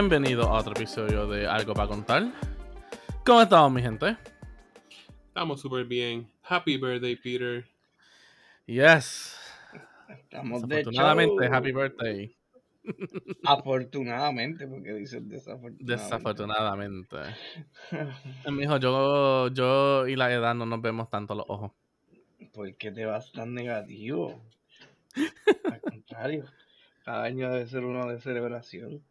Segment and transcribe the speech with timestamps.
[0.00, 2.32] Bienvenido a otro episodio de Algo para contar.
[3.26, 4.16] ¿Cómo estamos, mi gente?
[5.26, 6.30] Estamos súper bien.
[6.44, 7.66] Happy birthday, Peter.
[8.66, 9.36] Yes.
[10.08, 11.52] Estamos de Afortunadamente, show.
[11.52, 12.36] happy birthday.
[13.44, 15.84] Afortunadamente, porque dices desafortunadamente.
[15.84, 17.16] Desafortunadamente.
[17.90, 21.72] Eh, Mijo, yo, yo y la edad no nos vemos tanto los ojos.
[22.52, 24.40] ¿Por qué te vas tan negativo?
[25.64, 26.44] Al contrario,
[27.04, 29.02] cada año debe ser uno de celebración.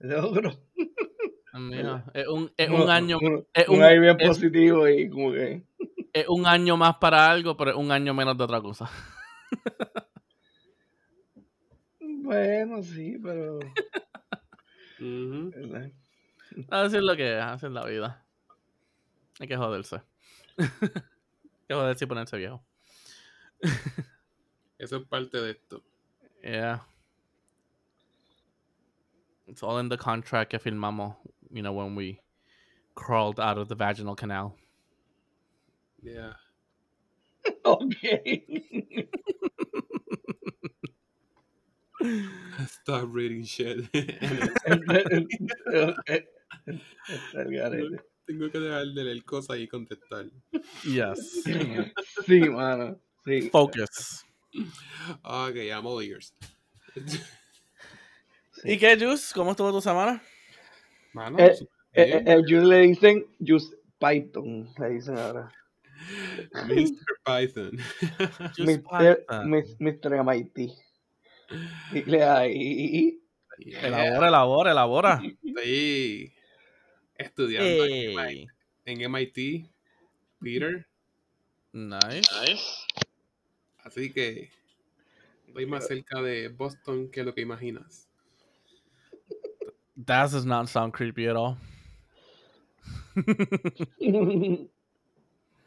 [0.00, 0.50] Es otro.
[0.76, 4.86] Eh, mijo, Es un, es un año, uno- es uno un- ahí bien es- positivo
[4.88, 5.62] y como que.
[6.12, 8.90] es un año más para algo, pero es un año menos de otra cosa.
[12.00, 13.58] Bueno, sí, pero.
[15.00, 15.50] Ujú.
[15.54, 15.90] ¿verdad?
[16.70, 18.24] Así es lo que es, así es la vida.
[19.38, 20.02] Hay que joderse.
[20.58, 20.68] Hay
[21.68, 22.64] que joderse y ponerse viejo.
[24.78, 25.82] Eso es parte de esto.
[26.42, 26.86] Yeah.
[29.48, 31.14] It's all in the contract que firmamos,
[31.52, 32.20] you know, when we
[32.94, 34.56] crawled out of the vaginal canal.
[36.02, 36.32] Yeah.
[37.64, 37.94] Ok.
[42.66, 43.90] Stop reading shit.
[43.92, 44.72] Está
[47.34, 48.00] el garete.
[48.26, 50.26] Tengo que dejar de leer cosas y contestar.
[50.84, 51.44] Yes.
[52.26, 52.98] Sí, mano.
[53.24, 53.48] Sí.
[53.50, 54.24] Focus.
[55.22, 56.32] Ok, I'm all ears.
[58.66, 59.32] ¿Y qué, Juice?
[59.34, 60.22] ¿Cómo estuvo tu semana?
[61.12, 65.50] Mano, Eh, súper Eh, eh, Juice le dicen Juice Python, le dicen ahora.
[66.66, 67.16] Mr.
[67.24, 67.70] Python.
[69.78, 70.14] Mr.
[70.14, 70.72] MIT.
[71.92, 73.22] Dile ahí.
[73.58, 73.86] Yeah.
[73.86, 75.22] Elabora, elabora, elabora.
[75.62, 76.32] Sí.
[77.14, 78.14] Estudiando en.
[78.14, 78.50] MIT.
[78.84, 79.70] en MIT,
[80.40, 80.86] Peter.
[81.72, 82.28] Nice.
[83.78, 84.50] Así que
[85.46, 88.05] estoy más cerca de Boston que lo que imaginas.
[89.96, 91.56] That does not sound creepy at all.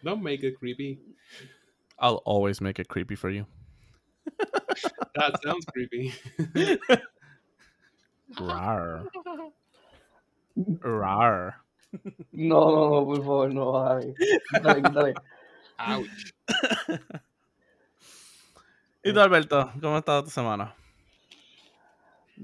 [0.03, 0.99] Don't make it creepy.
[1.97, 3.45] I'll always make it creepy for you.
[5.15, 6.13] That sounds creepy.
[8.39, 9.05] Rar.
[10.81, 11.55] Rar.
[12.31, 14.13] No, no, no, por favor, no dale.
[14.61, 15.13] Dale, dale.
[15.79, 16.33] Ouch.
[19.03, 19.71] ¿Y tú, Alberto?
[19.81, 20.75] ¿Cómo ha estado tu semana?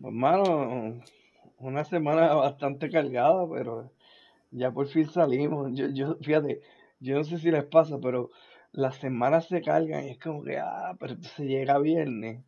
[0.02, 1.00] Pues, mano,
[1.66, 3.92] una semana bastante cargada, pero
[4.52, 5.72] ya por fin salimos.
[5.74, 6.62] Yo, yo, fíjate,
[7.00, 8.32] yo no sé si les pasa, pero
[8.72, 12.44] las semanas se cargan y es como que, ah, pero entonces llega viernes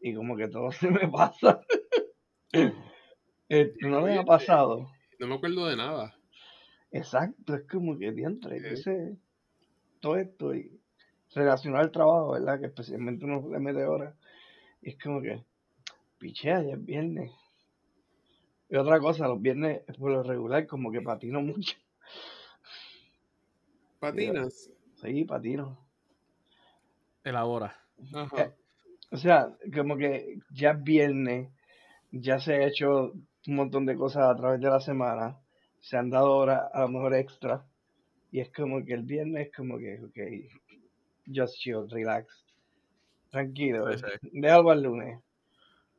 [0.00, 1.60] y como que todo se me pasa.
[3.48, 4.90] Eh, ¿No les ha pasado?
[5.18, 6.14] No me acuerdo de nada.
[6.92, 8.66] Exacto, es como que diantre, Sí.
[8.90, 9.18] entonces
[10.00, 10.80] todo esto y
[11.34, 12.58] relacionado al trabajo, ¿verdad?
[12.58, 14.14] Que especialmente uno le mete horas,
[14.82, 15.44] es como que,
[16.18, 17.30] pichea, ya es viernes.
[18.70, 21.76] Y otra cosa, los viernes por lo regular como que patino mucho.
[23.98, 24.70] Patinas.
[24.96, 25.78] Sí, patino.
[27.24, 27.76] Elabora.
[28.14, 28.54] Ajá.
[29.12, 31.50] O sea, como que ya es viernes,
[32.12, 33.12] ya se ha hecho
[33.46, 35.38] un montón de cosas a través de la semana,
[35.80, 37.66] se han dado horas a lo mejor extra,
[38.30, 40.18] y es como que el viernes es como que, ok,
[41.26, 42.44] just chill, relax,
[43.30, 44.30] tranquilo, Sí, sí.
[44.32, 45.20] déjalo el lunes.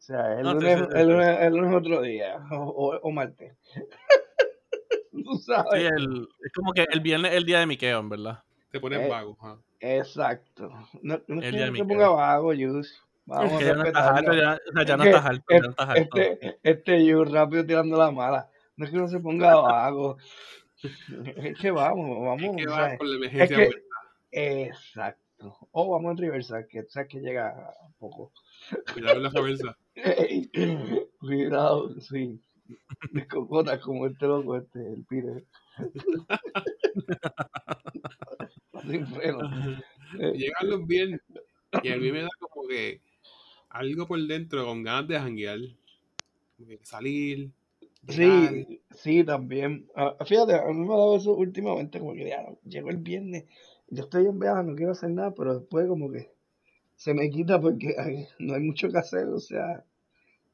[0.01, 3.00] O sea, el, No, lunes, sí, sí, el, lunes, el lunes otro día, o, o,
[3.01, 3.53] o martes.
[5.12, 5.91] Tú Sí, sabes.
[5.95, 8.40] el, es como que el viernes es el día de Miqueo, en verdad.
[8.72, 9.38] Te pones Eh, vago.
[9.40, 9.57] ajá.
[9.79, 10.69] Exacto.
[11.03, 11.88] No, no es El que día de no se Miquel.
[11.88, 13.03] ponga vago, Yus.
[13.25, 15.25] Vamos que ya a no estás alto, ya, o sea, ya Es no que estás
[15.25, 16.17] alto, ya es- no estás alto.
[16.17, 18.50] Este, este rápido tirando la mala.
[18.78, 20.17] No es que no se ponga vago.
[21.37, 22.41] Es que vamos, vamos.
[22.41, 23.55] Es que sea, por la es emergencia.
[23.58, 23.85] que, vuelta.
[24.31, 25.58] exacto.
[25.72, 28.31] O vamos en reversa, que sabes que llega a poco.
[28.93, 29.78] Cuidado en la cabeza.
[29.96, 30.49] Ey,
[31.20, 32.40] cuidado, sí.
[33.11, 35.43] De cocotas como este loco, este, el Peter.
[38.88, 39.40] Sin freno.
[40.34, 41.22] Llegan los viernes
[41.84, 43.02] y a mí me da como que
[43.70, 45.59] algo por dentro con ganas de janguear.
[46.84, 47.52] Salir.
[48.08, 48.53] llegar.
[48.53, 49.87] Sí, sí, también.
[49.96, 53.46] Ah, fíjate, a mí me ha dado eso últimamente, como que ya, llegó el viernes,
[53.90, 56.32] yo estoy en viaje, no quiero hacer nada, pero después como que
[57.01, 57.95] se me quita porque
[58.39, 59.83] no hay mucho que hacer, o sea,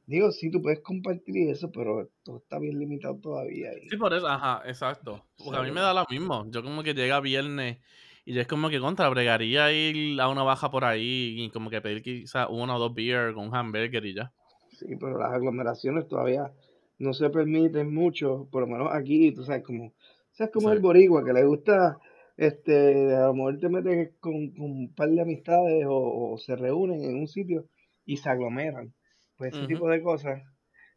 [0.05, 3.73] digo, sí, tú puedes compartir eso, pero todo está bien limitado todavía.
[3.77, 5.21] Y, Sí, por eso, ajá, exacto.
[5.37, 6.45] Porque a mí me da lo mismo.
[6.49, 7.79] Yo como que llega viernes
[8.23, 11.69] y ya es como que contra, bregaría ir a una baja por ahí y como
[11.69, 14.31] que pedir quizás una o dos beer con un hamburger y ya.
[14.71, 16.51] sí, pero las aglomeraciones todavía
[16.99, 19.93] no se permiten mucho, por lo menos aquí, tú sabes, como,
[20.31, 20.75] sabes como Sí.
[20.75, 21.97] el boricua, que le gusta,
[22.37, 26.55] este, a lo mejor te metes con, con un par de amistades o, o se
[26.55, 27.67] reúnen en un sitio
[28.05, 28.93] y se aglomeran.
[29.37, 30.43] Pues ese tipo de cosas,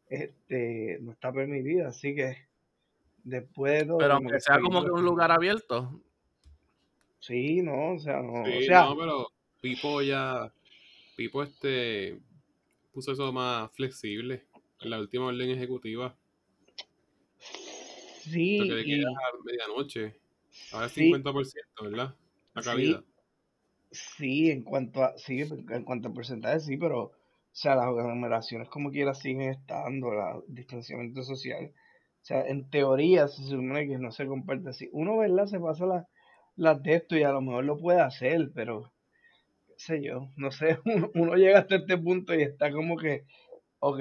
[0.08, 2.36] este, no está permitida, así que
[3.24, 3.98] después de todo...
[3.98, 5.06] Pero aunque que sea como que un aquí.
[5.06, 6.00] lugar abierto.
[7.18, 9.26] Sí, no, o sea, no, o Sí, sea, no, pero
[9.60, 10.52] Pipo ya.
[11.16, 12.18] Pipo este.
[12.92, 14.46] puso eso más flexible
[14.80, 16.16] en la última orden ejecutiva.
[18.20, 19.08] sí, Lo que le y a
[19.44, 20.19] medianoche.
[20.70, 22.16] Ahora es sí, 50%, ¿verdad?
[22.54, 23.04] La sí, cabida.
[23.90, 27.12] sí, en cuanto a, sí, en cuanto a porcentaje, sí, pero, o
[27.52, 31.72] sea, las aglomeraciones como quiera siguen estando, el distanciamiento social.
[32.22, 34.88] O sea, en teoría se supone que no se comparte así.
[34.92, 35.46] Uno, ¿verdad?
[35.46, 36.06] Se pasa las
[36.56, 38.92] las de esto y a lo mejor lo puede hacer, pero
[39.68, 43.26] qué sé yo, no sé, uno, uno llega hasta este punto y está como que,
[43.80, 44.00] ok,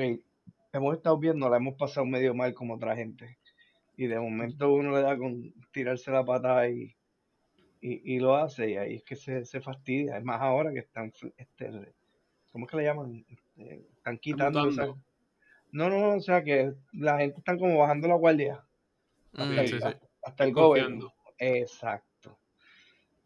[0.73, 3.38] hemos estado viendo, la hemos pasado medio mal como otra gente.
[3.99, 6.95] Y de momento uno le da con tirarse la patada y,
[7.81, 10.17] y, y lo hace y ahí es que se, se fastidia.
[10.17, 11.93] Es más ahora que están, este,
[12.51, 13.25] ¿cómo es que le llaman?
[13.29, 15.03] Este, están Está quitando mutando.
[15.71, 18.65] No, no, o sea que la gente está como bajando la guardia
[19.35, 19.91] hasta Sí, el, sí, sí.
[19.91, 20.69] hasta, hasta el desconfiando.
[20.69, 21.13] gobierno.
[21.37, 22.39] Exacto,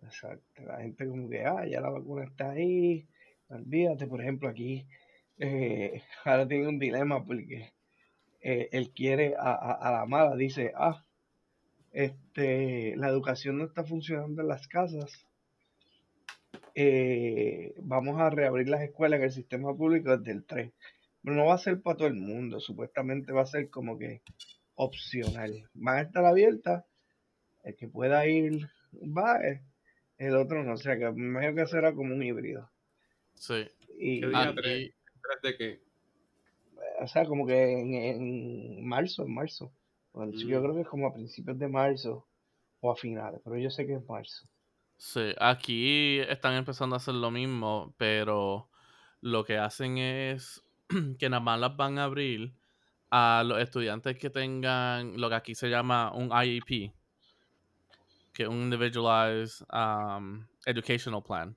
[0.04, 0.64] exacto.
[0.64, 3.08] La gente como que, ah, ya la vacuna está ahí,
[3.50, 4.88] olvídate, por ejemplo, aquí
[5.38, 7.73] eh, ahora tiene un dilema porque
[8.44, 11.04] eh, él quiere a, a, a la mala, dice, ah,
[11.92, 15.26] este, la educación no está funcionando en las casas,
[16.76, 20.74] eh, vamos a reabrir las escuelas en el sistema público desde el 3.
[21.24, 24.22] Pero no va a ser para todo el mundo, supuestamente va a ser como que
[24.76, 25.70] opcional.
[25.74, 26.84] Van a estar abiertas,
[27.64, 29.62] el que pueda ir va, eh,
[30.18, 32.70] el otro no, o sea que me imagino que será como un híbrido.
[33.36, 33.68] Sí.
[33.88, 34.56] ¿Qué Y, día 3?
[34.56, 35.83] Aquí, ¿3 de qué?
[37.04, 39.74] O sea, como que en, en marzo, en marzo.
[40.14, 40.64] Bueno, yo Mm.
[40.64, 42.28] creo que es como a principios de marzo
[42.82, 44.48] o a finales, pero yo sé que es marzo.
[44.98, 48.70] sí, aquí están empezando a hacer lo mismo, pero
[49.22, 50.64] lo que hacen es
[51.20, 52.54] que nada más las van a abrir
[53.12, 56.94] a los estudiantes que tengan lo que aquí se llama un IEP,
[58.34, 61.56] que es un Individualized um, Educational Plan.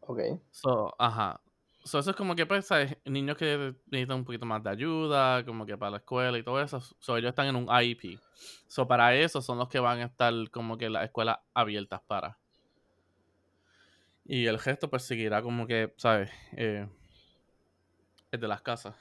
[0.00, 0.20] Ok.
[0.50, 1.40] So, ajá.
[1.82, 2.96] So, eso es como que, pues, ¿sabes?
[3.06, 6.60] niños que necesitan un poquito más de ayuda, como que para la escuela y todo
[6.60, 6.80] eso.
[6.98, 8.18] So, ellos están en un IEP.
[8.66, 12.38] So, para eso son los que van a estar como que las escuelas abiertas para.
[14.26, 16.30] Y el gesto, pues, seguirá como que, ¿sabes?
[16.56, 16.86] Eh,
[18.30, 18.94] es de las casas.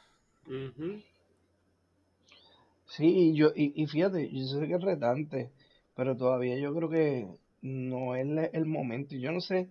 [2.85, 5.51] Sí, y yo, y, y fíjate, yo sé que es retante,
[5.95, 7.27] pero todavía yo creo que
[7.61, 9.15] no es el momento.
[9.15, 9.69] y Yo no sé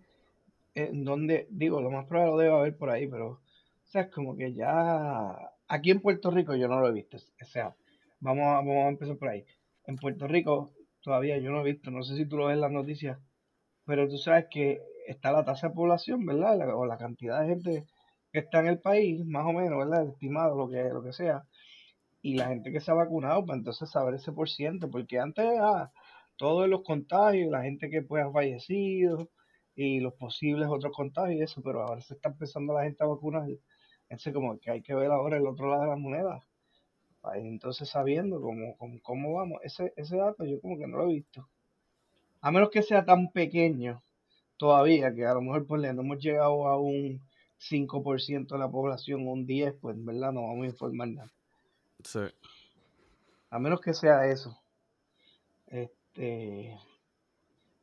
[0.79, 3.41] en dónde, digo, lo más probable lo debe haber por ahí, pero, o
[3.85, 5.37] sea, es como que ya,
[5.69, 7.17] aquí en Puerto Rico yo no lo he visto.
[7.17, 7.75] O sea,
[8.21, 9.45] vamos a, vamos a empezar por ahí.
[9.87, 10.73] En Puerto Rico
[11.03, 13.19] todavía yo no he visto, no sé si tú lo ves en las noticias,
[13.85, 16.59] pero tú sabes que está la tasa de población, ¿verdad?
[16.75, 17.87] O la cantidad de gente
[18.33, 20.09] que está en el país, más o menos, ¿verdad?
[20.09, 21.45] Estimado, lo que, lo que sea
[22.23, 25.47] y la gente que se ha vacunado, pues entonces saber ese por ciento, porque antes
[26.37, 29.31] todos los contagios, la gente que pues ha fallecido
[29.81, 33.07] y los posibles otros contagios y eso, pero ahora se está empezando la gente a
[33.07, 33.49] vacunar.
[34.09, 36.43] Entonces como que hay que ver ahora el otro lado de la moneda,
[37.35, 39.61] entonces sabiendo cómo, cómo, cómo vamos.
[39.63, 41.49] Ese, ese dato yo como que no lo he visto.
[42.41, 44.03] A menos que sea tan pequeño
[44.57, 47.21] todavía, que a lo mejor pues le no hemos llegado a un
[47.61, 51.33] 5% de la población, un 10, pues en verdad no vamos a informar nada.
[52.03, 52.21] Sí.
[53.51, 54.59] A menos que sea eso.
[55.67, 56.77] Este,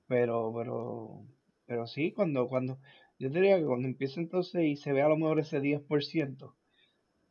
[0.08, 1.24] pero, pero,
[1.68, 2.80] pero sí, cuando, cuando,
[3.20, 6.56] yo diría que cuando empiece entonces y se ve a lo mejor ese 10%,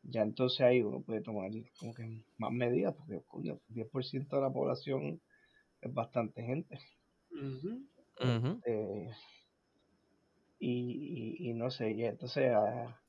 [0.03, 4.51] ya entonces ahí uno puede tomar como que más medidas, porque coño, 10% de la
[4.53, 5.21] población
[5.81, 6.79] es bastante gente.
[8.65, 9.09] Eh,
[10.59, 13.01] y, y, y no sé, ya entonces a-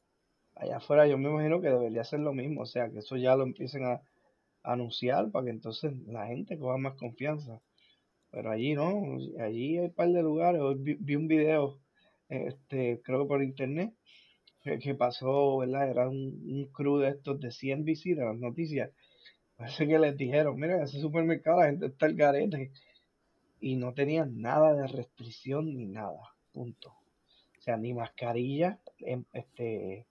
[0.56, 3.36] allá afuera yo me imagino que debería ser lo mismo, o sea, que eso ya
[3.36, 3.94] lo empiecen a,
[4.64, 7.62] a anunciar para que entonces la gente coja más confianza.
[8.30, 10.60] Pero allí no, allí hay un par de lugares.
[10.60, 11.78] Hoy vi, vi un video,
[12.28, 13.94] este, creo que por internet,
[14.62, 15.90] que, pasó, ¿verdad?
[15.90, 18.90] Era un, un crew de estos de CNBC, de las noticias.
[19.56, 22.72] Parece que les dijeron, mira, ese supermercado la gente está al garete.
[23.60, 26.90] Y no tenían nada de restricción ni nada, punto.
[26.90, 30.06] O sea, ni mascarilla, em- este,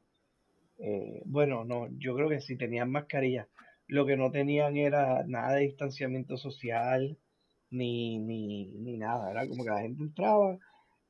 [0.79, 3.47] eh, bueno, no, yo creo que sí tenían mascarilla.
[3.87, 7.17] Lo que no tenían era nada de distanciamiento social,
[7.69, 9.31] ni, ni, ni nada.
[9.31, 10.57] Era como que la gente entraba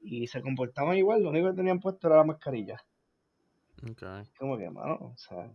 [0.01, 2.83] y se comportaban igual, lo único que tenían puesto era la mascarilla.
[3.81, 4.23] Okay.
[4.37, 5.51] Como que, mano, o sea,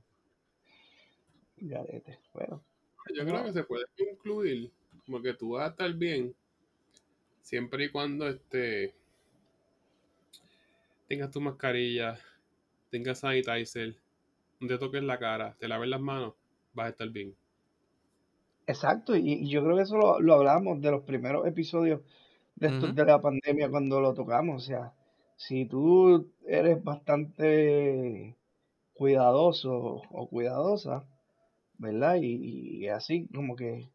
[1.56, 2.20] garete.
[2.32, 2.62] Bueno,
[3.14, 4.72] Yo creo que se puede concluir
[5.04, 6.34] como que tú vas a estar bien
[7.42, 8.94] siempre y cuando este
[11.08, 12.18] tengas tu mascarilla,
[12.90, 13.96] tengas sanitizer,
[14.60, 16.34] no te toques la cara, te laves las manos.
[16.72, 17.34] vas a estar bien.
[18.70, 22.00] Exacto, y, y yo creo que eso lo, lo hablamos de los primeros episodios
[22.56, 22.96] de Ujú.
[22.98, 24.64] de la pandemia cuando lo tocamos.
[24.64, 24.94] O sea,
[25.36, 28.36] si tú eres bastante
[28.94, 29.72] cuidadoso
[30.10, 31.06] o cuidadosa,
[31.78, 32.16] ¿verdad?
[32.22, 33.90] Y, y así como que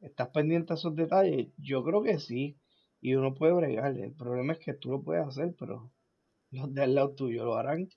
[0.00, 2.58] estás pendiente a esos detalles, yo creo que sí.
[3.00, 3.98] Y uno puede bregar.
[3.98, 5.92] El problema es que tú lo puedes hacer, pero
[6.52, 7.88] los de al lado tuyo lo harán.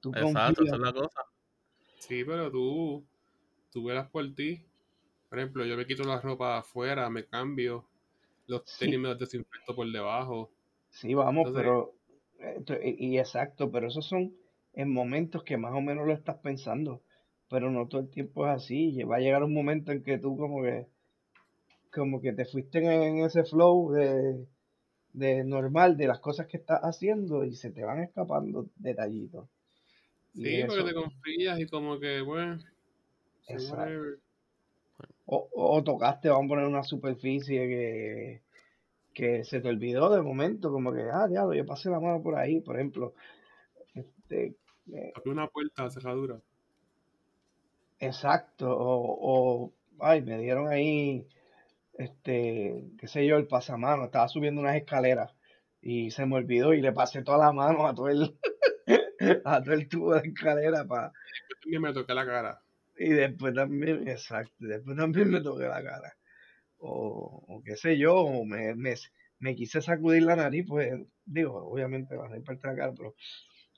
[0.00, 0.76] Tú Exacto, esa confías.
[0.76, 1.22] es la cosa.
[1.98, 3.06] Sí, pero tú,
[3.70, 4.67] tú velas por ti.
[5.28, 7.84] Por ejemplo, yo me quito la ropa afuera, me cambio,
[8.46, 10.50] los tenis Sí, me los desinfecto por debajo.
[10.90, 11.94] sí, vamos, Entonces, pero...
[12.82, 14.32] Y, y exacto, pero esos son
[14.74, 17.02] en momentos que más o menos lo estás pensando.
[17.50, 19.02] Pero no todo el tiempo es así.
[19.02, 20.86] Va a llegar un momento en que tú como que,
[21.92, 24.46] como que te fuiste en ese flow de,
[25.12, 29.48] de normal de las cosas que estás haciendo y se te van escapando detallitos.
[30.34, 32.58] Sí, porque te confías y como que, bueno,
[33.48, 34.27] exacto.
[35.30, 38.42] O, o tocaste, vamos a poner una superficie que,
[39.12, 42.36] que se te olvidó de momento, como que, ah, diablo, yo pasé la mano por
[42.36, 43.12] ahí, por ejemplo.
[43.94, 44.56] Este,
[44.90, 46.40] eh, una puerta, cerradura.
[47.98, 48.70] exacto.
[48.70, 51.26] O, o, ay, me dieron ahí,
[51.98, 54.06] este, qué sé yo, el pasamano.
[54.06, 55.34] Estaba subiendo unas escaleras
[55.82, 58.38] y se me olvidó y le pasé toda la mano a todo el,
[59.44, 61.12] a todo el tubo de escalera para
[61.60, 62.62] también me toqué la cara.
[62.98, 66.16] Y después también, exacto, después también me toqué la cara.
[66.78, 68.94] O, o qué sé yo, o me, me,
[69.38, 70.92] me quise sacudir la nariz, pues
[71.24, 73.14] digo, obviamente va a ser parte de la cara, pero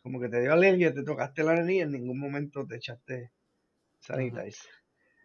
[0.02, 3.32] como que te dio alergia, te tocaste la nariz y en ningún momento te echaste
[4.00, 4.70] sanitizer.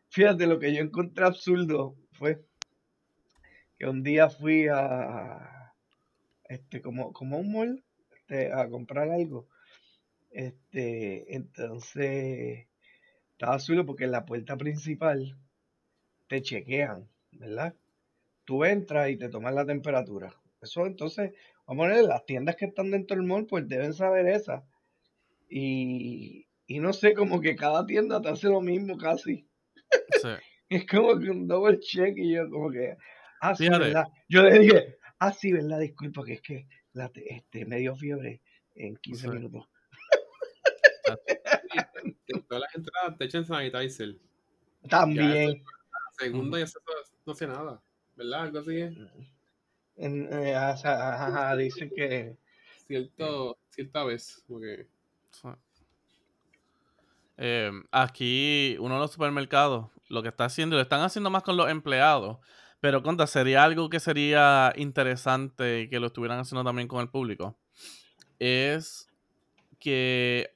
[0.10, 2.46] Fíjate, lo que yo encontré absurdo fue
[3.78, 5.74] que un día fui a,
[6.48, 7.86] este, como, como a un mall,
[8.16, 9.48] este, a comprar algo.
[10.32, 12.68] Este, entonces,
[13.36, 15.38] estaba absurdo porque en la puerta principal
[16.28, 17.76] te chequean, ¿verdad?
[18.46, 20.34] Tú entras y te toman la temperatura.
[20.62, 21.34] Eso entonces,
[21.68, 24.64] vamos a poner, las tiendas que están dentro del mall, pues deben saber esa.
[25.50, 29.48] Y, y no sé, como que cada tienda te hace lo mismo casi.
[30.22, 30.30] Sí.
[30.68, 32.98] Es como que un double check y yo como que,
[33.40, 33.84] ah, sí, Fíjate.
[33.86, 34.06] ¿verdad?
[34.28, 35.80] Yo le dije, ah, sí, ¿verdad?
[35.80, 38.42] Disculpa, que es que la, te- este, me dio fiebre
[38.74, 39.30] en 15 Sí.
[39.30, 39.70] minutos.
[42.28, 44.18] En todas las entradas te echan sanitizer.
[44.90, 46.80] También, La segunda ya se,
[47.26, 47.82] no hace nada.
[48.16, 48.42] ¿Verdad?
[48.44, 48.94] Algo así es.
[49.98, 52.38] en, eh, ajá, ajá, dicen que,
[52.88, 54.44] Cierto, cierta vez.
[54.48, 54.88] Que,
[55.32, 55.50] Sí.
[57.38, 61.58] Eh, aquí, uno de los supermercados, lo que está haciendo, lo están haciendo más con
[61.58, 62.38] los empleados,
[62.80, 67.10] pero conta, sería algo que sería interesante y que lo estuvieran haciendo también con el
[67.10, 67.58] público.
[68.40, 69.10] Es
[69.80, 70.55] que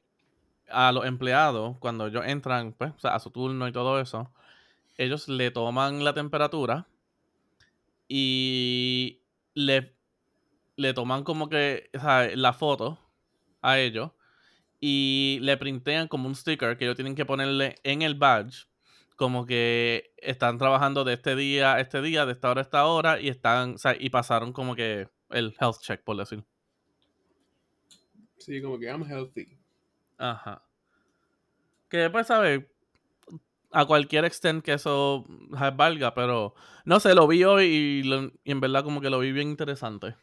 [0.71, 4.31] a los empleados, cuando ellos entran pues, o sea, a su turno y todo eso,
[4.97, 6.87] ellos le toman la temperatura
[8.07, 9.21] y
[9.53, 9.95] le,
[10.75, 12.99] le toman como que o sea, la foto
[13.61, 14.11] a ellos
[14.79, 18.67] y le printean como un sticker que ellos tienen que ponerle en el badge
[19.19, 22.85] como que están trabajando de este día a este día, de esta hora a esta
[22.85, 26.45] hora y están, o sea, y pasaron como que el health check, por decir.
[28.37, 29.58] sí, como que I'm healthy.
[30.19, 30.61] Ajá.
[31.89, 32.65] Que pues, ¿sabes?
[33.71, 35.25] A cualquier extent que eso
[35.75, 37.65] valga, pero no sé, lo vi hoy
[38.03, 40.15] y, en verdad como que lo vi bien interesante.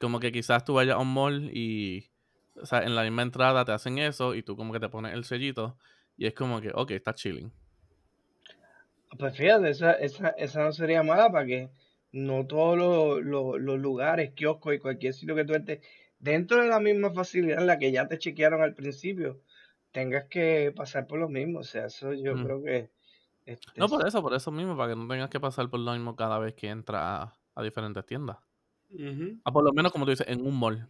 [0.00, 2.10] Como que quizás tú vayas a un mall y
[2.56, 5.14] o sea, en la misma entrada te hacen eso y tú como que te pones
[5.14, 5.78] el sellito
[6.16, 7.52] y es como que, ok, está chilling.
[9.18, 11.70] pues fíjate, esa, esa, esa no sería mala para que
[12.12, 15.80] no todos los, los- los lugares, kioscos y cualquier sitio que tú estés,
[16.20, 19.40] dentro de la misma facilidad en la que ya te chequearon al principio,
[19.90, 21.60] tengas que pasar por lo mismo.
[21.60, 22.90] O sea, eso yo creo que...
[23.46, 25.92] Este, No por eso, por eso mismo, para que no tengas que pasar por lo
[25.92, 28.36] mismo cada vez que entras a, a diferentes tiendas.
[28.90, 29.38] Ujú.
[29.44, 30.86] Ah, por lo menos como tú dices, en un mall.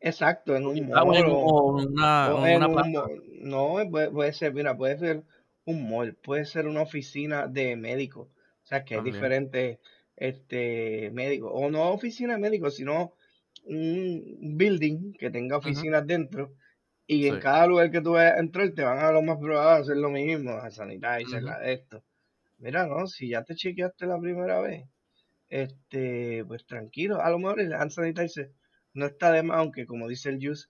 [0.00, 3.22] Exacto, en un Ah, en, mall o, o en una, o en una un mall.
[3.42, 5.22] No, puede, puede ser, mira, puede ser
[5.64, 8.28] un mall, puede ser una oficina de médicos.
[8.28, 9.14] O sea, que hay También.
[9.14, 9.78] diferentes
[10.16, 11.52] este, médicos.
[11.54, 13.12] O no oficina de médicos, sino
[13.64, 16.54] un building que tenga oficinas dentro.
[17.06, 19.70] Y en cada lugar que tú vayas a entrar, te van a lo más probable
[19.70, 22.02] a hacer lo mismo, a sanitizer, la de esto.
[22.58, 24.86] Mira, no, si ya te chequeaste la primera vez,
[25.48, 28.52] este, pues tranquilo, a lo mejor el hand sanitizer
[28.94, 30.68] no está de más, aunque como dice el Juice,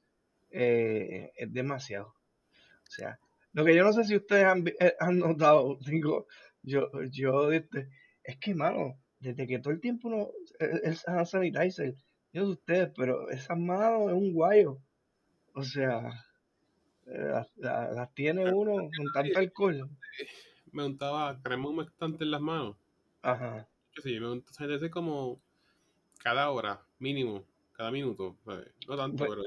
[0.50, 2.06] eh, es demasiado.
[2.06, 3.18] O sea,
[3.52, 6.26] lo que yo no sé si ustedes han, eh, han notado, digo,
[6.62, 7.88] yo, yo, este,
[8.24, 11.94] es que, mano, desde que todo el tiempo no, el, el hand sanitizer,
[12.32, 14.78] yo no sé ustedes, pero esas manos es un guayo.
[15.54, 16.10] O sea,
[17.06, 19.88] Eh, Las, tiene uno con tanto alcohol.
[20.70, 22.76] Me untaba crema humectante en las manos.
[23.22, 23.68] Ajá.
[23.94, 25.40] Que sí, me unta sanitizer como
[26.22, 28.36] cada hora, mínimo, cada minuto.
[28.44, 28.68] ¿sabes?
[28.88, 29.42] No tanto, pero.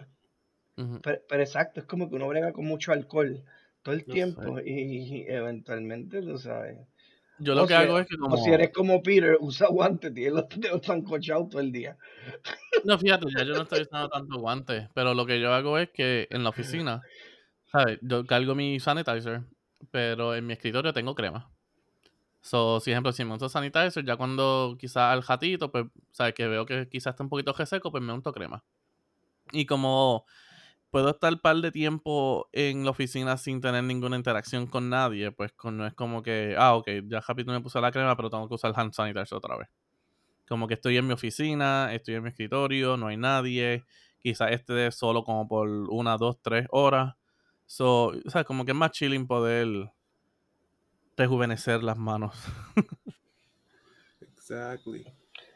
[1.01, 3.44] Pero, pero exacto, es como que uno brega con mucho alcohol
[3.82, 6.86] todo el No tiempo y, y eventualmente, tú sabes.
[7.39, 8.38] Yo O lo que hago es que O como...
[8.38, 11.98] si eres como Peter, usa guantes, tienes los dedos tan cochados todo el día.
[12.84, 15.89] No, fíjate, ya yo no estoy usando tanto guantes, pero lo que yo hago es
[15.89, 17.01] que en la oficina,
[17.72, 18.00] ¿sabes?
[18.01, 19.44] Yo cargo mi sanitizer,
[19.92, 21.50] pero en mi escritorio tengo crema.
[22.42, 26.36] So, si ejemplo, si me unto sanitizer, ya cuando quizás al gatito, pues, ¿sabes?
[26.36, 28.63] Que veo que quizás está un poquito reseco, pues me unto crema.
[29.51, 30.25] Y como
[30.96, 35.30] puedo estar un par de tiempo en la oficina sin tener ninguna interacción con nadie,
[35.30, 38.30] pues con- no es como que, ah, ok, ya rápido me puse la crema, pero
[38.30, 39.68] tengo que usar hand sanitizer otra vez.
[40.48, 43.84] Como que estoy en mi oficina, estoy en mi escritorio, no hay nadie.
[44.20, 47.16] Quizás esté solo como por una, dos, tres horas.
[47.66, 49.68] So, o sea, como que es más chilling poder
[51.18, 52.42] rejuvenecer las manos.
[54.22, 55.06] exactly.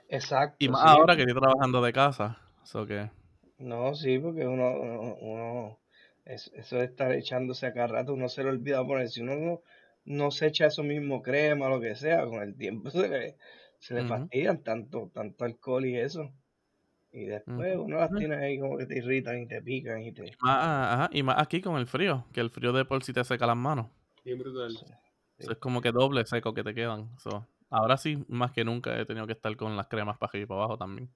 [0.10, 0.58] Exacto.
[0.60, 0.88] Y más sí.
[0.90, 2.38] ahora que estoy trabajando de casa.
[2.66, 3.10] So que,
[3.60, 5.80] No, sí, porque uno, uno, uno-
[6.26, 9.36] es- eso de estar echándose a cada rato, uno se le olvida poner, si uno
[9.36, 9.62] no,
[10.06, 13.38] no se echa eso mismo crema, lo que sea, con el tiempo se le,
[13.78, 14.06] se le Ujú.
[14.06, 16.34] fastidian tanto, tanto alcohol y eso.
[17.12, 17.86] Y después Ujú.
[17.86, 20.32] uno las tiene ahí como que te irritan y te pican y te...
[20.42, 20.64] más,
[20.94, 23.46] ajá, y más aquí con el frío, que el frío de por sí te seca
[23.48, 23.88] las manos.
[24.24, 24.78] Bien brutal.
[25.40, 25.46] Sí.
[25.48, 27.18] Es como que doble seco que te quedan.
[27.20, 30.44] So, ahora sí, más que nunca he tenido que estar con las cremas para arriba
[30.44, 31.10] y para abajo también.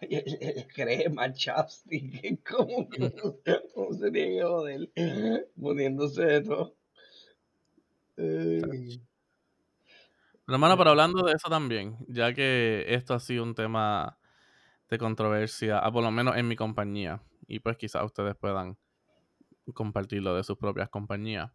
[0.00, 3.12] El, el crema, chapstick, como que
[3.74, 6.76] uno se tiene que joder poniéndose de todo.
[8.18, 9.02] Ay.
[10.46, 14.16] Pero hermano, pero hablando de eso también, ya que esto ha sido un tema
[14.88, 18.78] de controversia, ah, por lo menos en mi compañía, y pues quizás ustedes puedan
[19.74, 21.50] compartirlo de sus propias compañías.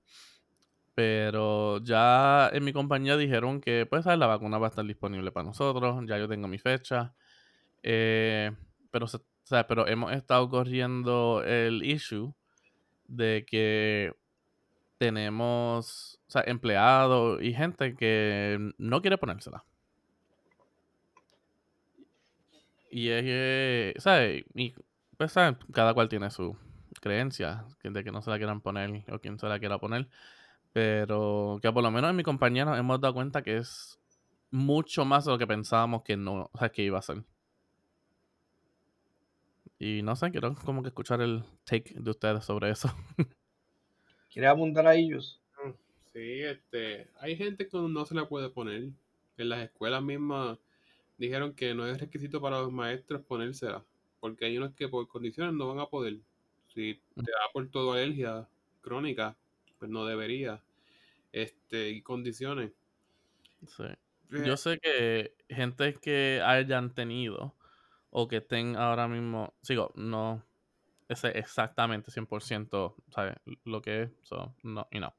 [0.94, 4.20] Pero ya en mi compañía dijeron que pues ¿sabes?
[4.20, 7.14] la vacuna va a estar disponible para nosotros, ya yo tengo mi fecha.
[7.84, 8.52] Eh,
[8.92, 9.10] pero, o
[9.44, 12.34] sea, pero hemos estado corriendo el issue
[13.08, 14.14] de que
[14.98, 19.66] tenemos o sea, empleados y gente que no quiere ponérsela.
[22.92, 24.44] Y es que, ¿sabes?
[25.18, 25.34] Pues.
[25.72, 26.58] Cada cual tiene su
[27.00, 30.08] creencia de que no se la quieran poner o quien se la quiera poner.
[30.74, 34.00] Pero que por lo menos en mi compañía nos hemos dado cuenta que es
[34.52, 37.24] mucho más de lo que pensábamos que no, o sea, que iba a ser.
[39.84, 42.88] Y no sé, quiero como que escuchar el take de ustedes sobre eso.
[44.32, 45.42] ¿Quieres apuntar a ellos?
[46.14, 48.92] Sí, este, hay gente que no se la puede poner.
[49.38, 50.60] En las escuelas mismas
[51.18, 53.84] dijeron que no es requisito para los maestros ponérsela,
[54.20, 56.20] porque hay unos que por condiciones no van a poder.
[56.68, 58.48] Si te da por todo alergia
[58.82, 59.36] crónica,
[59.80, 60.62] pues no debería.
[61.32, 62.72] Este, y condiciones.
[63.66, 63.86] Sí.
[64.32, 67.56] Eh, Yo sé que gente que hayan tenido
[68.12, 70.46] o que estén ahora mismo, sigo, no
[71.10, 73.36] sé exactamente 100% ¿sabes?
[73.66, 75.14] lo que es, so, no, y no.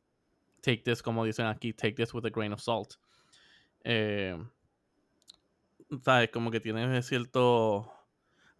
[0.61, 2.95] Take this, como dicen aquí, take this with a grain of salt.
[3.85, 4.39] Eh,
[6.05, 6.31] ¿Sabes?
[6.31, 7.93] Como que tiene cierto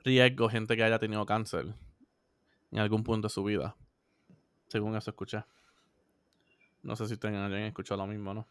[0.05, 1.75] riesgo gente que haya tenido cáncer
[2.73, 3.77] en algún punto de su vida.
[4.67, 5.45] Según eso escuché.
[6.83, 8.49] No sé si ustedes hayan escuchado lo mismo, ¿no?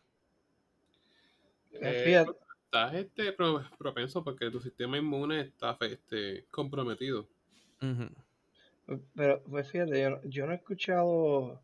[1.74, 2.26] eh.
[2.72, 7.28] Estás este, pro- propenso porque tu sistema inmune está este, comprometido.
[7.82, 9.00] Ujú.
[9.14, 11.62] Pero, pues fíjate, yo, no- yo no he escuchado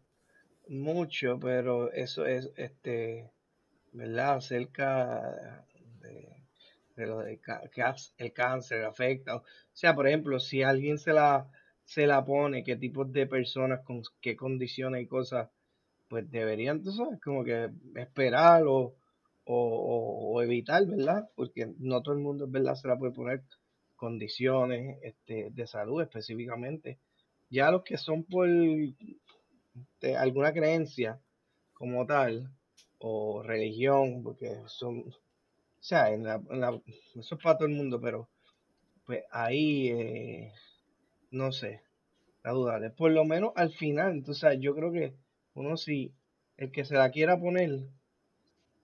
[0.67, 3.31] mucho, pero eso es, este,
[3.93, 4.35] ¿verdad?
[4.35, 5.65] Acerca
[6.01, 6.43] de,
[6.97, 7.83] de lo de que
[8.17, 9.37] el cáncer afecta.
[9.37, 11.49] O sea, por ejemplo, si alguien se la,
[11.85, 15.49] se la pone, qué tipos de personas, con qué condiciones y cosas,
[16.09, 18.93] pues deberían, tú sabes, como que esperar o,
[19.55, 21.29] o, evitar, ¿verdad?
[21.35, 22.75] Porque no todo el mundo, ¿verdad?
[22.75, 23.43] Se la puede poner
[23.95, 26.99] condiciones este, de salud específicamente.
[27.49, 28.47] Ya los que son por
[30.01, 31.19] de alguna creencia
[31.73, 32.49] como tal,
[32.99, 35.13] o religión, porque son, o
[35.79, 36.81] sea, en la, en la-
[37.15, 38.29] eso es para todo el mundo, pero
[39.05, 40.53] pues ahí, eh,
[41.31, 41.81] no sé,
[42.43, 42.79] la duda.
[42.97, 45.15] Por lo menos al final, entonces yo creo que
[45.55, 46.13] uno si
[46.57, 47.71] el que se la quiera poner,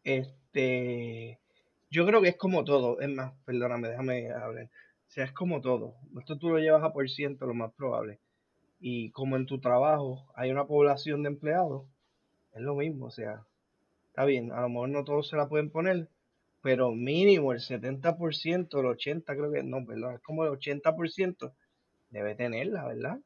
[0.04, 4.66] este, yo creo que es como todo, es más, perdóname, déjame hablar.
[4.66, 5.96] O sea, es como todo.
[6.20, 8.20] Esto tú lo llevas a por ciento, lo más probable.
[8.80, 11.86] Y como en tu trabajo hay una población de empleados,
[12.54, 13.08] es lo mismo.
[13.08, 13.46] O sea,
[14.08, 16.10] está bien, a lo mejor no todos se la pueden poner,
[16.62, 21.54] pero mínimo el 70%, el 80% creo que, no, perdón, es como el 80%
[22.10, 23.20] debe tenerla, ¿verdad?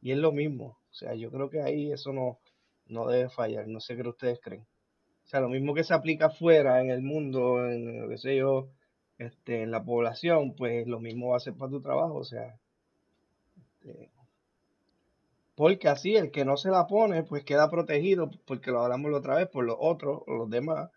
[0.00, 0.78] Y es lo mismo.
[0.90, 2.38] O sea, yo creo que ahí eso no,
[2.86, 3.66] no debe fallar.
[3.66, 4.66] No sé qué ustedes creen.
[5.24, 8.68] O sea, lo mismo que se aplica afuera, en el mundo, en, qué sé yo,
[9.18, 12.14] este, en la población, pues lo mismo va a ser para tu trabajo.
[12.14, 12.58] O sea,
[13.56, 14.10] este,
[15.54, 19.18] porque así el que no se la pone, pues queda protegido, porque lo hablamos la
[19.18, 20.90] otra vez, por los otros, los demás,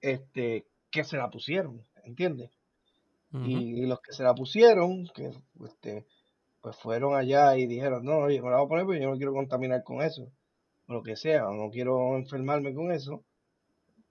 [0.00, 2.50] este, que se la pusieron, ¿entiendes?
[3.32, 5.32] y, los que se la pusieron, que
[5.64, 6.06] este,
[6.62, 9.16] pues fueron allá y dijeron, no, oye, me la voy a poner, pero yo no
[9.16, 10.30] quiero contaminar con eso,
[10.86, 13.22] o lo que sea, o no quiero enfermarme con eso,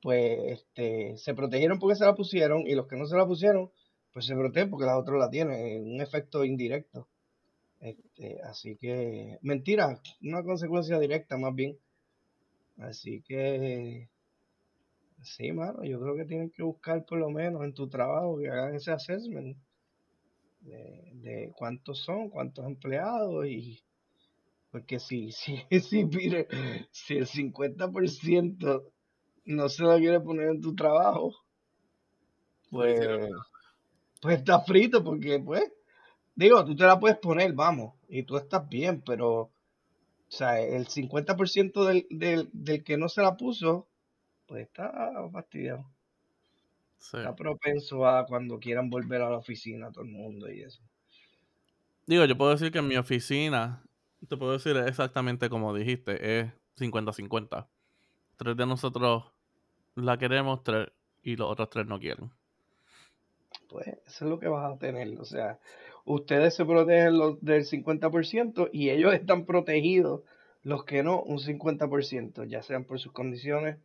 [0.01, 3.71] pues este, se protegieron porque se la pusieron, y los que no se la pusieron,
[4.13, 7.07] pues se protegen porque los otros la tienen, un efecto indirecto.
[7.79, 11.77] Este, así que, mentira, una consecuencia directa más bien.
[12.77, 14.09] Así que,
[15.21, 18.49] sí, mano, yo creo que tienen que buscar por lo menos en tu trabajo que
[18.49, 19.57] hagan ese assessment
[20.61, 23.83] de, cuántos son, cuántos empleados y
[24.71, 26.47] porque si, si, si, mire,
[26.91, 28.83] si el 50%
[29.47, 31.33] no se lo quiere poner en tu trabajo,
[32.69, 32.99] pues,
[34.21, 35.71] pues está frito porque pues
[36.37, 39.51] Digo, tú te la puedes poner, vamos, y tú estás bien, pero, o
[40.27, 43.87] sea, el 50% del, del, del que no se la puso,
[44.45, 44.91] pues está
[45.31, 45.83] fastidiado.
[46.99, 50.79] Está propenso a cuando quieran volver a la oficina todo el mundo y eso.
[52.05, 53.81] Digo, yo puedo decir que en mi oficina,
[54.29, 57.67] te puedo decir exactamente como dijiste, es 50-50.
[58.35, 59.23] Tres de nosotros
[59.97, 60.89] la queremos, tres
[61.23, 62.31] y los otros tres no quieren.
[63.69, 65.19] Pues eso es lo que vas a tener.
[65.19, 65.59] O sea,
[66.05, 70.21] ustedes se protegen los del 50% y ellos están protegidos,
[70.63, 73.77] los que no, un 50%, ya sean por sus condiciones,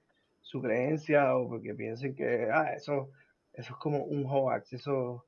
[0.43, 3.11] su creencia o porque piensen que, ah, eso,
[3.53, 5.25] eso es como un hoax, eso,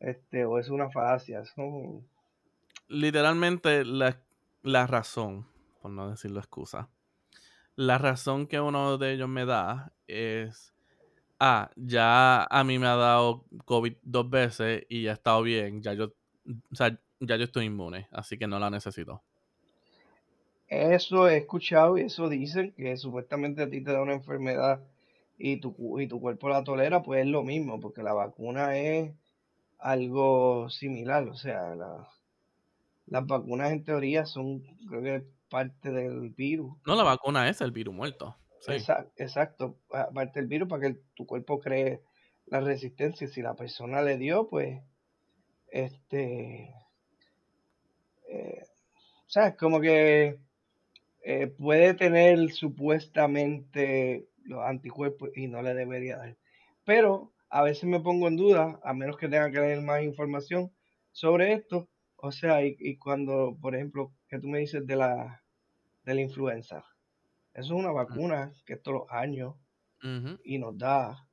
[0.00, 1.42] este, o es una falacia.
[2.88, 4.20] Literalmente la,
[4.62, 5.46] la razón,
[5.80, 6.88] por no decirlo excusa,
[7.76, 10.74] la razón que uno de ellos me da es
[11.38, 15.82] ah, ya a mí me ha dado COVID dos veces y ya he estado bien,
[15.82, 16.12] ya yo
[16.70, 19.22] o sea, ya yo estoy inmune, así que no la necesito.
[20.68, 24.80] Eso he escuchado y eso dicen que supuestamente a ti te da una enfermedad
[25.38, 29.12] y tu, y tu cuerpo la tolera, pues es lo mismo, porque la vacuna es
[29.78, 31.74] algo similar, o sea,
[33.06, 36.76] las vacunas en teoría son, creo que parte del virus.
[36.86, 38.36] No, la vacuna es el virus muerto.
[38.68, 42.02] Exacto, exacto, parte del virus para que tu cuerpo cree
[42.46, 43.28] la resistencia.
[43.28, 44.82] Si la persona le dio, pues
[45.68, 46.74] este,
[48.28, 48.62] eh,
[49.26, 50.38] o sea, como que
[51.22, 56.36] eh, puede tener supuestamente los anticuerpos y no le debería dar.
[56.84, 60.72] Pero a veces me pongo en duda, a menos que tenga que leer más información
[61.12, 61.88] sobre esto.
[62.16, 65.42] O sea, y, cuando, por ejemplo, que tú me dices de la,
[66.04, 66.84] de la influenza,
[67.56, 69.54] eso es una vacuna que todos los años
[70.44, 71.26] y nos da.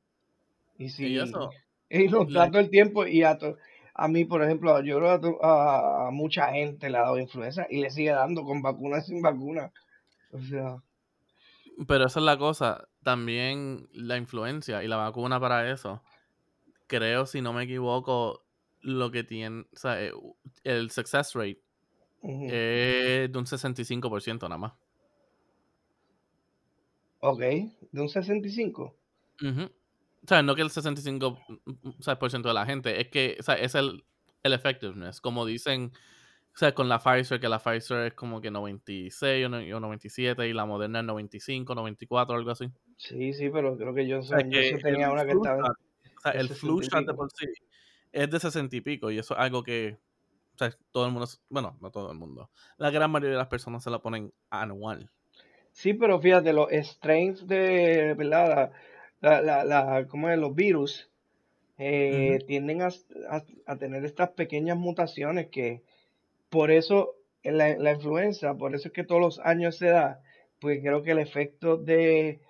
[0.78, 1.06] Y si
[1.90, 3.58] y, nos da todo el tiempo y a, to,
[3.94, 7.82] a mí, por ejemplo, yo creo a, a, mucha gente le ha dado influenza y
[7.82, 9.72] le sigue dando con vacuna sin vacuna.
[10.32, 10.78] O sea.
[11.88, 12.88] Pero esa es la cosa.
[13.04, 16.02] También la influencia y la vacuna para eso.
[16.88, 18.44] Creo, si no me equivoco,
[18.82, 19.66] lo que tiene.
[19.74, 20.14] O sea, eh,
[20.64, 21.63] el success rate
[22.24, 24.74] es de un 65% nada más.
[27.20, 28.94] Ok, de un 65%.
[29.42, 33.56] O sea, no que el 65% por ciento de la gente, es que o sea,
[33.56, 34.04] es el,
[34.42, 35.20] el effectiveness.
[35.20, 35.92] Como dicen,
[36.54, 40.54] o sea, con la Pfizer, que la Pfizer es como que 96 o 97 y
[40.54, 42.70] la Moderna es 95, 94, algo así.
[42.98, 44.24] Sí, sí, pero creo que yo, o
[44.82, 45.76] tenía una que estaba.
[46.18, 47.48] O sea, el flu shot de por sí
[48.14, 49.98] es de 60 y pico y eso es algo que,
[50.54, 53.48] o sea, todo el mundo, bueno, no todo el mundo, la gran mayoría de las
[53.48, 55.10] personas se la ponen anual.
[55.72, 58.72] Sí, pero fíjate, los strains de, ¿verdad?
[59.22, 60.38] la, la, la ¿cómo es?
[60.38, 61.10] los virus
[61.78, 62.90] eh, tienden a,
[63.66, 65.82] a, tener estas pequeñas mutaciones que
[66.50, 70.22] por eso la, la, influenza, por eso es que todos los años se da,
[70.60, 72.42] porque creo que el efecto de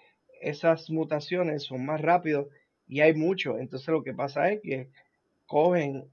[0.42, 2.48] esas mutaciones son más rápidos
[2.88, 3.58] y hay mucho.
[3.58, 4.90] Entonces lo que pasa es que
[5.46, 6.10] cogen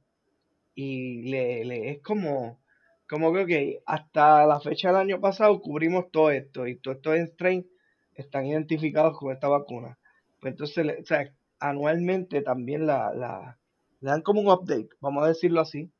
[0.74, 2.60] y le, le es como,
[3.08, 7.18] como creo que hasta la fecha del año pasado cubrimos todo esto y todos estos
[7.30, 7.66] strains
[8.14, 9.98] están identificados con esta vacuna.
[10.40, 13.58] Pues entonces, o sea, anualmente también la, la,
[14.00, 15.90] le dan como un update, vamos a decirlo así.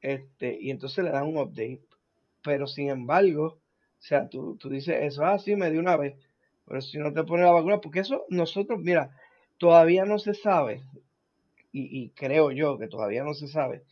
[0.00, 1.82] este, y entonces le dan un update.
[2.42, 6.16] Pero sin embargo, o sea, tú, tú dices eso, ah, sí, me dio una vez.
[6.66, 9.14] Pero si no te pones la vacuna, porque eso nosotros, mira,
[9.58, 10.82] todavía no se sabe,
[11.72, 13.84] y, y creo yo que todavía no se sabe,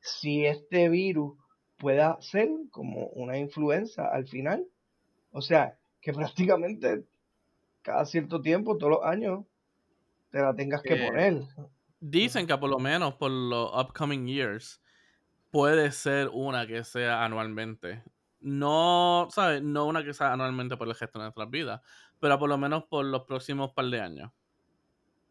[0.00, 1.38] si este virus
[1.78, 4.66] pueda ser como una influenza al final.
[5.32, 6.12] O sea, que
[6.58, 7.04] prácticamente
[7.82, 9.44] cada cierto tiempo, todos los años,
[10.30, 11.42] te la tengas que Eh, poner.
[12.00, 14.80] Dicen que por lo menos por los upcoming years
[15.50, 18.02] puede ser una que sea anualmente.
[18.40, 19.62] No, ¿sabes?
[19.62, 21.80] No una que sea anualmente por el resto de nuestras vidas,
[22.20, 24.32] pero por lo menos por los próximos par de años.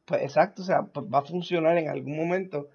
[0.06, 2.70] Pues exacto, o sea, pues va a funcionar en algún momento.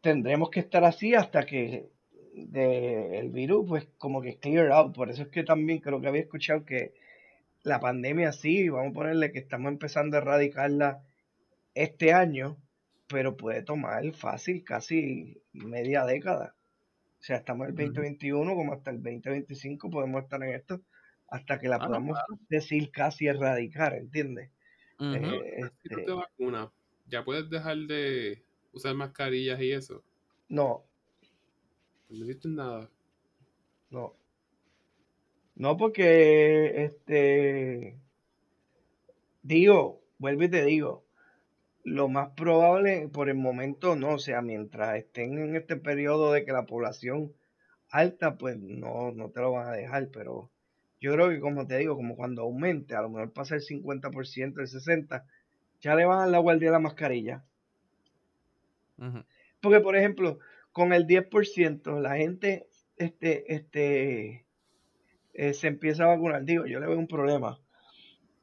[0.00, 1.90] Tendremos que estar así hasta que
[2.34, 4.94] de- el virus, pues como que clear out.
[4.94, 6.94] Por eso es que también creo que había escuchado que
[7.64, 11.04] la pandemia sí, vamos a ponerle que estamos empezando a erradicarla
[11.74, 12.58] este año,
[13.08, 16.56] pero puede tomar fácil casi media década.
[17.20, 17.88] O sea, estamos en el Ujú.
[17.92, 20.82] 2021 como hasta el 2025 podemos estar en esto
[21.28, 22.38] hasta que la Ah, no, podamos claro.
[22.48, 24.50] decir casi erradicar, ¿entiendes?
[25.12, 26.70] Eh, si tú te este, vacunas,
[27.06, 30.04] ya puedes dejar de usar mascarillas y eso.
[30.48, 30.84] no,
[32.10, 32.90] No hiciste nada.
[33.90, 34.18] no.
[35.56, 38.00] No, porque, este,
[39.42, 41.06] digo, vuelvo y te digo,
[41.84, 46.44] lo más probable por el momento no, o sea, mientras estén en este periodo de
[46.44, 47.34] que la población
[47.90, 50.52] alta, pues no, no te lo van a dejar, pero
[51.00, 54.60] yo creo que como te digo, como cuando aumente, a lo mejor pasa el 50%,
[54.60, 55.24] el 60%,
[55.80, 57.44] ya le van a dar la guardia a la mascarilla.
[59.60, 60.38] Porque, por ejemplo,
[60.72, 64.44] con el 10%, la gente este, este,
[65.34, 66.44] eh, se empieza a vacunar.
[66.44, 67.60] Digo, yo le veo un problema.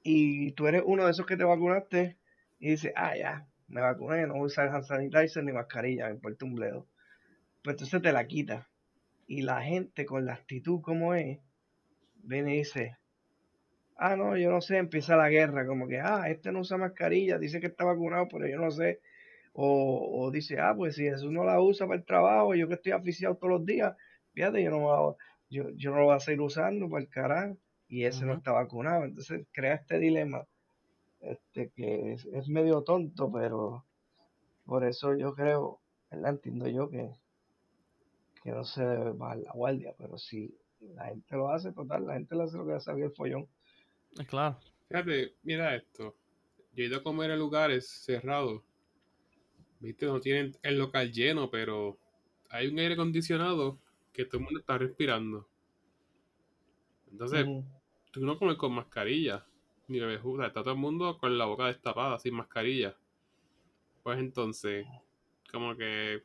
[0.02, 2.18] Y tú eres uno de esos que te vacunaste
[2.60, 6.13] y dices, ah, ya, me vacuné, no voy a usar hand sanitizer ni mascarilla, me
[6.13, 6.88] importa un bledo.
[7.63, 8.70] Pues entonces te la quita.
[9.28, 11.39] Y la gente con la actitud como es,
[12.26, 12.98] viene y dice,
[13.98, 17.38] ah, no, yo no sé, empieza la guerra, como que, ah, este no usa mascarilla,
[17.38, 19.02] dice que está vacunado, pero yo no sé.
[19.54, 22.76] O, o dice, ah, pues si Jesús no la usa para el trabajo, yo que
[22.76, 23.96] estoy aficiado todos los días,
[24.34, 25.16] fíjate, yo no, me la-
[25.50, 27.58] yo, yo no lo voy a seguir usando para el carajo,
[27.88, 29.06] y ese no está vacunado.
[29.06, 30.46] Entonces crea este dilema,
[31.22, 33.86] este, que es, es medio tonto, pero
[34.66, 36.32] por eso yo creo, ¿verdad?
[36.32, 37.12] Entiendo yo que,
[38.44, 40.58] que no se debe bajar la guardia, pero si
[40.93, 43.48] la gente lo hace, total, la gente le hace lo que sabía el follón.
[44.17, 44.60] Es claro.
[44.88, 46.15] Fíjate, mira esto.
[46.74, 48.62] Yo he ido a comer en lugares cerrados.
[49.80, 51.98] Viste, no tienen el local lleno, pero
[52.50, 53.80] hay un aire acondicionado
[54.13, 55.48] que todo el mundo está respirando.
[57.12, 57.45] Entonces,
[58.12, 59.45] tú no comes con mascarilla.
[59.88, 62.98] Ni bebes sea, está todo el mundo con la boca destapada, sin mascarilla.
[64.04, 64.86] Pues entonces,
[65.52, 66.24] como que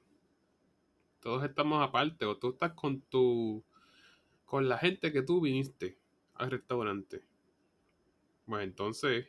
[1.20, 2.24] todos estamos aparte.
[2.24, 3.64] O tú estás con tu.
[4.50, 5.96] Con la gente que tú viniste
[6.34, 7.22] al restaurante.
[8.46, 9.28] Pues entonces,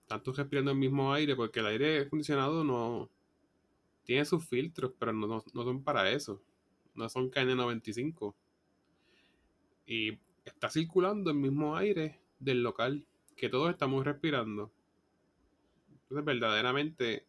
[0.00, 3.10] están todos respirando el mismo aire, porque el aire acondicionado no.
[4.04, 6.42] tiene sus filtros, pero no, no, no son para eso.
[6.94, 8.34] No son KN95.
[9.84, 13.04] Y está circulando el mismo aire del local
[13.36, 14.72] que todos estamos respirando.
[15.90, 17.26] Entonces, verdaderamente,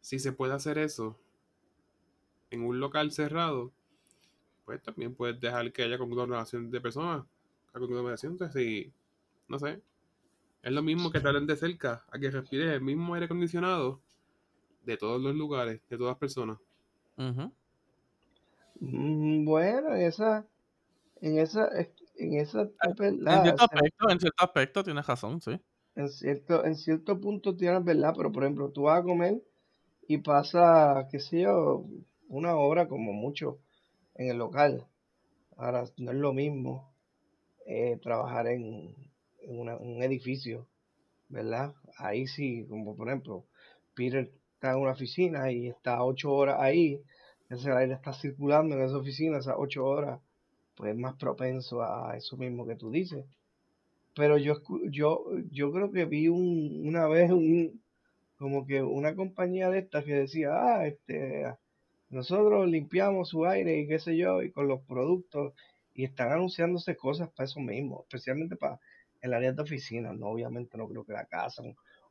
[0.00, 1.18] si se puede hacer eso
[2.50, 3.72] en un local cerrado,
[4.64, 7.24] pues también puedes dejar que haya conglomeración de personas.
[7.74, 8.92] La conglomeración, entonces, si,
[9.48, 9.82] no sé,
[10.62, 14.00] es lo mismo que te hablen de cerca, a que respires el mismo aire acondicionado
[14.84, 16.58] de todos los lugares, de todas personas.
[17.18, 17.52] Ujú.
[18.80, 20.46] Mm, Bueno, en esa,
[21.22, 21.70] en esa,
[22.16, 22.96] en esa es
[23.28, 25.60] En verdad, cierto sea, aspecto, en cierto aspecto tienes razón, sí.
[25.96, 29.42] en cierto, en cierto punto tienes verdad, pero por ejemplo, tú vas a comer
[30.08, 31.86] y pasa, qué sé yo,
[32.28, 33.60] una hora como mucho
[34.14, 34.86] en el local.
[35.56, 36.92] Ahora, no es lo mismo
[37.66, 38.94] eh, trabajar en,
[39.40, 40.66] en un edificio,
[41.28, 41.74] ¿verdad?
[41.98, 43.44] Ahí sí, como por ejemplo,
[43.94, 47.00] Peter está en una oficina y está ocho horas ahí,
[47.50, 50.20] ese aire está circulando en esa oficina, esas ocho horas,
[50.76, 53.24] pues es más propenso a eso mismo que tú dices.
[54.14, 54.54] Pero yo,
[54.90, 57.82] yo, yo creo que vi un, una vez un,
[58.38, 61.46] como que una compañía de estas que decía, ah, este,
[62.14, 65.54] nosotros limpiamos su aire y qué sé yo, y con los productos,
[65.94, 68.80] y están anunciándose cosas para eso mismo, especialmente para
[69.22, 71.62] el área de oficina, no, obviamente no creo que la casa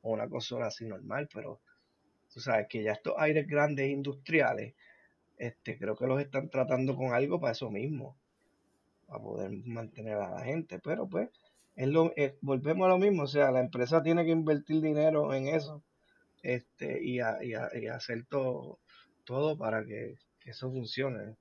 [0.02, 1.62] o una cosa así normal, pero
[2.34, 4.76] tú sabes que ya estos aires grandes industriales,
[5.38, 8.18] este, creo que los están tratando con algo para eso mismo,
[9.08, 11.30] para poder mantener a la gente, pero pues,
[11.76, 15.34] es lo, es- volvemos a lo mismo, o sea, la empresa tiene que invertir dinero
[15.34, 15.84] en eso,
[16.44, 18.80] este, y, a- y a- y hacer todo,
[19.26, 21.36] todo para que, que eso funcione.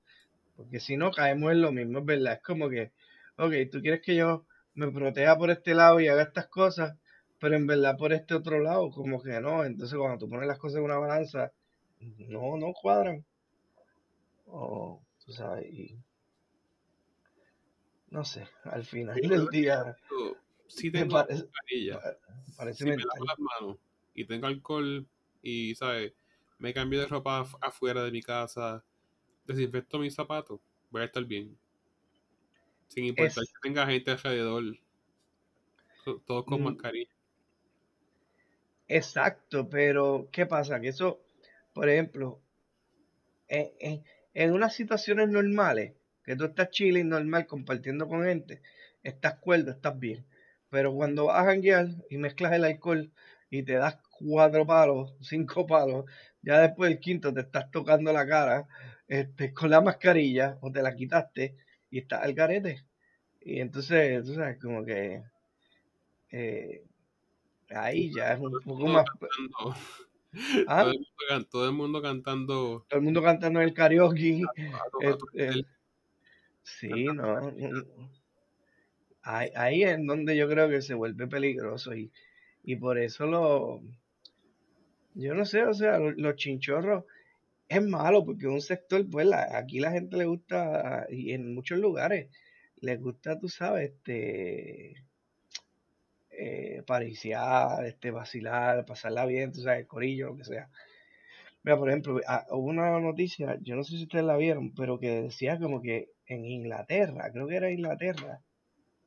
[0.55, 2.33] Porque si no, caemos en lo mismo, es verdad.
[2.33, 2.91] Es como que,
[3.37, 6.97] ok, tú quieres que yo me proteja por este lado y haga estas cosas,
[7.39, 9.65] pero en verdad por este otro lado, como que no.
[9.65, 11.51] Entonces, cuando tú pones las cosas en una balanza,
[12.29, 13.25] no, no cuadran.
[14.45, 15.97] O, tú sabes, y
[18.13, 21.47] no sé, al final Sí, del día Yo sí me tengo parece,
[22.75, 23.77] Si me lavo las manos
[24.13, 25.07] y tengo alcohol
[25.41, 26.13] y, ¿sabes?
[26.63, 28.83] Me cambio de ropa af- afuera de mi casa,
[29.45, 31.57] desinfecto mis zapatos, voy a estar bien.
[32.87, 34.63] Sin importar Es, que tenga gente alrededor,
[36.03, 37.11] to- todos con mm, mascarilla.
[38.87, 40.79] exacto, pero ¿qué pasa?
[40.79, 41.21] Que eso,
[41.73, 42.41] por ejemplo,
[43.47, 48.61] en, en, en unas situaciones normales, que tú estás chilling normal compartiendo con gente,
[49.03, 50.25] estás cuerdo, estás bien.
[50.69, 53.11] Pero cuando vas a janguear y mezclas el alcohol
[53.57, 56.05] y te das cuatro palos, cinco palos,
[56.41, 58.67] ya después del quinto te estás tocando la cara
[59.07, 61.55] este, con la mascarilla o te la quitaste
[61.89, 62.85] y estás al garete.
[63.41, 65.23] Y entonces, tú sabes, como que
[66.31, 66.83] eh,
[67.69, 69.05] ahí ya es un poco más...
[70.67, 70.81] ¿Ah?
[70.81, 74.41] todo el mundo, can- todo el mundo cantando Todo el mundo cantando en el karaoke.
[74.45, 75.67] a a eh, el-
[76.63, 77.35] sí, no.
[77.35, 78.09] la mm,
[79.21, 82.11] Ahí, ahí es donde yo creo que se vuelve peligroso y,
[82.63, 83.81] y por eso lo,
[85.15, 87.05] yo no sé, o sea, lo- los chinchorros
[87.69, 91.79] es malo porque un sector, pues la- aquí la gente le gusta, y en muchos
[91.79, 92.29] lugares,
[92.81, 94.95] les gusta, tú sabes, este,
[96.31, 100.69] eh, pariciar, este, vacilar, pasarla bien, tú sabes, el corillo, lo que sea.
[101.63, 104.99] Mira, por ejemplo, ah, hubo una noticia, yo no sé si ustedes la vieron, pero
[104.99, 108.41] que decía como que en Inglaterra, creo que era Inglaterra,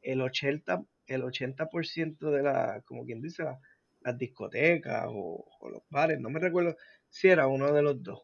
[0.03, 3.61] el 80, el 80% de la, como quien dice, la-
[4.03, 6.77] las discotecas o, o los bares, no me recuerdo
[7.09, 8.23] si era uno de los dos.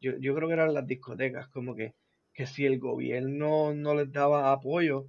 [0.00, 1.94] Yo, yo creo que eran las discotecas, como que,
[2.34, 5.08] que si el gobierno no les daba apoyo,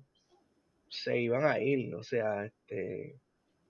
[0.89, 3.19] se iban a ir, o sea, este,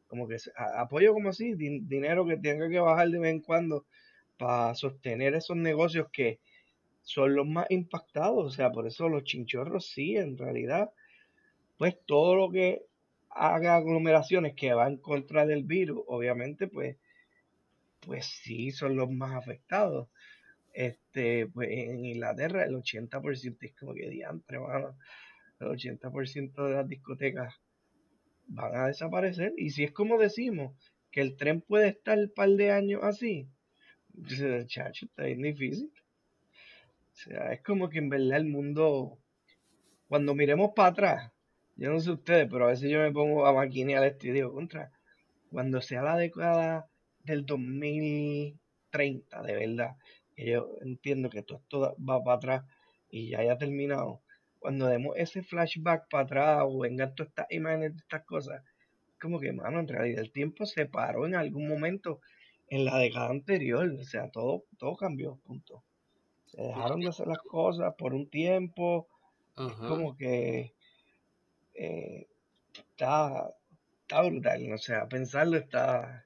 [0.07, 3.41] como que a- apoyo como así, din- dinero que tenga que bajar de vez en
[3.41, 3.85] cuando
[4.37, 6.41] para sostener esos negocios que
[7.03, 10.91] son los más impactados, o sea, por eso los chinchorros sí, en realidad,
[11.77, 12.85] pues todo lo que
[13.35, 16.97] haga aglomeraciones que va en contra del virus, obviamente, pues,
[17.99, 20.09] pues sí son los más afectados.
[20.73, 24.97] Este, pues en Inglaterra el 80% es como que diantre, mano,
[25.59, 27.53] el 80% de las discotecas
[28.47, 29.53] van a desaparecer.
[29.57, 30.75] Y si es como decimos,
[31.11, 33.47] que el tren puede estar un par de años así,
[34.09, 35.91] dice, chacho, está bien difícil.
[37.13, 39.19] O sea, es como que en verdad el mundo,
[40.07, 41.31] cuando miremos para atrás,
[41.75, 44.53] yo no sé ustedes, pero a veces yo me pongo a maquinear esto y digo,
[44.53, 44.91] contra,
[45.49, 46.87] cuando sea la década
[47.23, 49.95] del 2030, de verdad,
[50.35, 52.63] que yo entiendo que todo esto va para atrás
[53.09, 54.21] y ya haya terminado,
[54.59, 58.63] cuando demos ese flashback para atrás o vengan todas estas imágenes de estas cosas,
[59.19, 62.19] como que, mano, en realidad el tiempo se paró en algún momento
[62.67, 65.83] en la década anterior, o sea, todo, todo cambió, punto.
[66.45, 69.07] Se dejaron de hacer las cosas por un tiempo,
[69.55, 69.87] es Ajá.
[69.87, 70.73] como que
[71.73, 72.27] eh,
[72.73, 73.53] está,
[74.01, 76.25] está brutal, o sea, pensarlo está...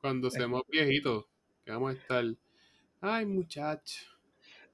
[0.00, 1.26] Cuando seamos viejitos,
[1.64, 2.24] que vamos a estar,
[3.00, 4.04] ay muchacho,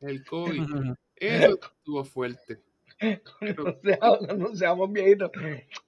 [0.01, 0.61] el COVID,
[1.17, 2.61] eso estuvo fuerte.
[3.41, 5.31] Pero cuando, sea- cuando seamos viejitos.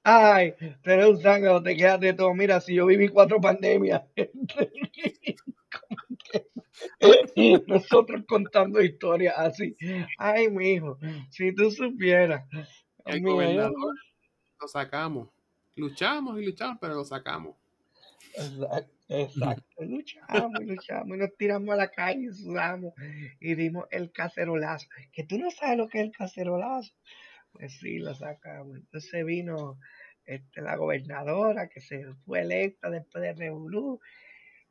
[0.05, 2.33] Ay, tú eres un zángano, te quedas de todo.
[2.35, 4.03] Mira, si yo viví cuatro pandemias.
[7.67, 9.77] Nosotros contando historias así.
[10.19, 10.99] Ay, mi hijo,
[11.31, 12.47] si tú supieras.
[13.07, 13.95] el gobernador
[14.61, 15.29] lo sacamos.
[15.77, 17.55] Luchamos y luchamos, pero lo sacamos.
[18.35, 19.65] Exacto, exacto.
[19.81, 22.95] Luchamos y luchamos y nos tiramos a la calle y sudamos
[23.41, 24.89] y dimos el cacerolazo.
[25.13, 26.93] Que tú no sabes lo que es el cacerolazo.
[27.53, 28.77] Pues sí, lo sacamos.
[28.77, 29.79] Entonces vino
[30.25, 34.01] este, la gobernadora que se fue electa después de Revolú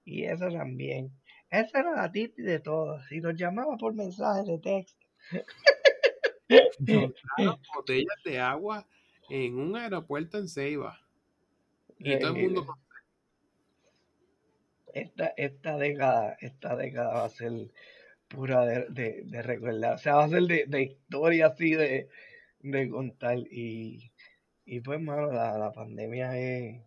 [0.05, 1.11] y eso también.
[1.49, 3.11] Esa era la titi de todos.
[3.11, 5.05] Y nos llamaba por mensaje de texto.
[7.75, 8.87] Botellas de agua
[9.30, 10.99] en un aeropuerto en Ceiba.
[11.97, 12.67] Y todo el mundo
[14.93, 17.51] esta, esta década, esta década va a ser
[18.27, 22.09] pura de, de, de recordar, o sea, va a ser de, de historia así de,
[22.61, 24.11] de contar y,
[24.65, 26.82] y pues mano, la, la pandemia es,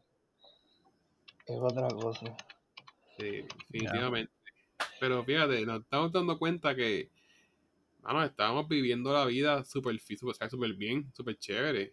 [1.46, 2.36] es otra cosa.
[3.18, 4.32] Sí, definitivamente.
[5.00, 7.10] Pero fíjate, nos estamos dando cuenta que,
[8.02, 11.92] mano, estábamos viviendo la vida súper super, super bien, súper chévere.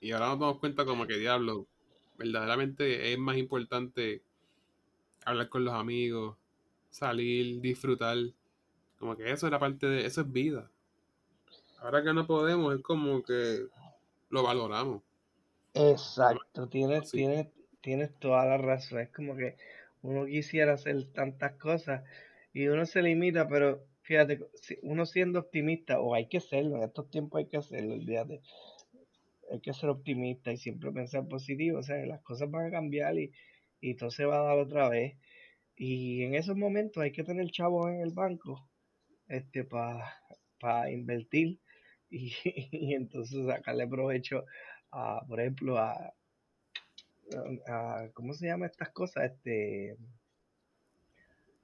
[0.00, 1.66] Y ahora nos damos cuenta como que, diablo,
[2.16, 4.22] verdaderamente es más importante
[5.24, 6.36] hablar con los amigos,
[6.90, 8.16] salir, disfrutar.
[8.98, 10.70] Como que eso era parte de, eso es vida.
[11.80, 13.68] Ahora que no podemos, es como que
[14.30, 15.02] lo valoramos.
[15.74, 17.12] Exacto, tienes, Sí.
[17.12, 17.48] tienes,
[17.80, 19.00] tienes toda la razón.
[19.00, 19.56] Es como que
[20.02, 22.04] uno quisiera hacer tantas cosas
[22.52, 24.40] y uno se limita, pero fíjate,
[24.82, 28.42] uno siendo optimista, o hay que serlo, en estos tiempos hay que hacerlo, olvídate.
[29.50, 33.18] Hay que ser optimista y siempre pensar positivo, o sea, las cosas van a cambiar
[33.18, 33.32] y,
[33.80, 35.16] y todo se va a dar otra vez.
[35.76, 38.68] Y en esos momentos hay que tener chavos en el banco
[39.28, 41.60] este para invertir
[42.10, 44.44] y, y, entonces sacarle provecho
[44.90, 46.14] a, por ejemplo, a,
[47.66, 49.32] a, ¿cómo se llama estas cosas?
[49.32, 49.96] Este,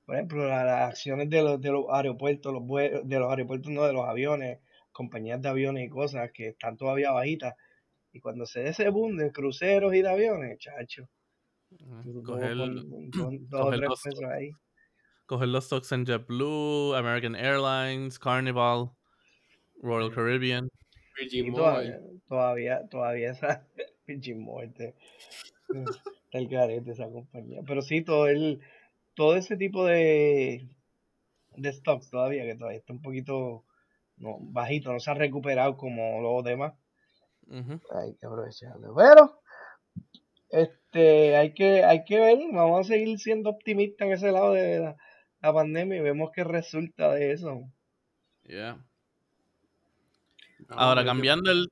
[0.05, 2.66] por ejemplo, las acciones de los, de los aeropuertos, los
[3.09, 4.59] de los aeropuertos, no de los aviones,
[4.93, 7.55] compañías de aviones y cosas que están todavía bajitas.
[8.15, 11.09] Y cuando se dé ese boom de cruceros y de aviones, chacho,
[12.25, 14.51] coger, con, con dos o coger tres los, pesos ahí.
[15.27, 18.93] coger los stocks en JetBlue, American Airlines, Carnival,
[19.83, 20.15] Royal.
[20.15, 20.69] Caribbean.
[21.19, 23.67] Virgin todavía, todavía, todavía esa
[24.07, 24.95] Virgin Muerte
[25.69, 27.62] está el garete esa compañía.
[27.67, 28.61] Pero sí, todo el,
[29.15, 30.69] todo ese tipo de,
[31.57, 33.65] de stocks todavía, que todavía está un poquito
[34.19, 36.75] no, bajito, no se ha recuperado como los demás.
[37.51, 38.95] Hay que aprovecharlo.
[38.95, 39.40] Pero,
[40.51, 44.80] este, hay que, hay que ver, vamos a seguir siendo optimistas en ese lado de
[44.80, 44.97] la,
[45.42, 47.62] la pandemia y vemos qué resulta de eso.
[48.45, 48.78] Yeah.
[50.68, 51.68] Ahora, cambiando el.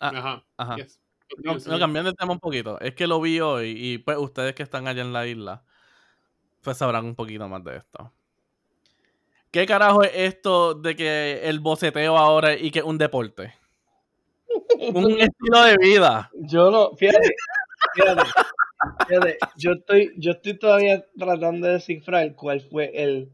[0.00, 0.44] ah, Ajá.
[0.56, 0.76] ajá.
[0.76, 0.98] yes.
[1.66, 2.78] No, cambiando el tema un poquito.
[2.80, 5.64] Es que lo vi hoy y pues ustedes que están allá en la isla,
[6.60, 8.12] pues sabrán un poquito más de esto.
[9.50, 13.54] ¿Qué carajo es esto de que el boceteo ahora y que es un deporte?
[14.94, 16.30] Un estilo de vida.
[16.34, 17.34] Yo no, fíjate,
[17.94, 18.22] fíjate,
[19.08, 23.32] fíjate, yo estoy, yo estoy todavía tratando de descifrar cuál fue el,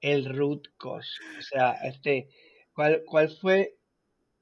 [0.00, 1.10] el root cause.
[1.38, 2.28] O sea, este,
[2.74, 3.76] cuál, cuál fue,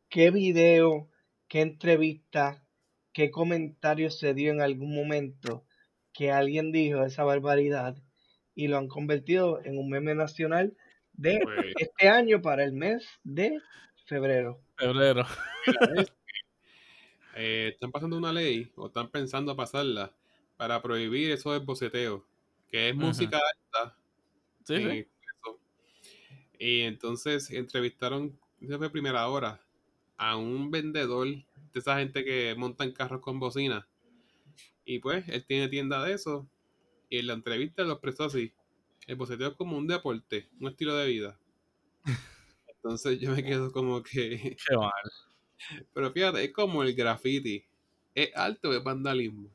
[0.08, 1.08] qué video,
[1.48, 2.64] qué entrevista,
[3.12, 5.64] qué comentario se dio en algún momento
[6.12, 7.96] que alguien dijo esa barbaridad
[8.54, 10.76] y lo han convertido en un meme nacional
[11.12, 13.58] de Pues, este año para el mes de
[14.06, 14.60] febrero.
[14.76, 15.26] Febrero.
[17.40, 20.12] Eh, están pasando una ley o están pensando pasarla
[20.56, 22.26] para prohibir eso del boceteo,
[22.68, 23.06] que es Ujú.
[23.06, 23.96] música alta.
[24.64, 25.08] Sí, en.
[26.58, 29.62] Y entonces entrevistaron, fue primera hora,
[30.18, 33.88] a un vendedor de esa gente que montan carros con bocina.
[34.84, 36.46] Y pues, él tiene tienda de eso.
[37.08, 38.52] Y en la entrevista lo expresó así.
[39.06, 41.40] El boceteo es como un deporte, un estilo de vida.
[42.68, 44.56] Entonces yo me quedo como que...
[44.68, 44.90] Qué mal.
[45.92, 47.64] Pero fíjate, es como el graffiti.
[48.14, 49.48] Es alto de vandalismo.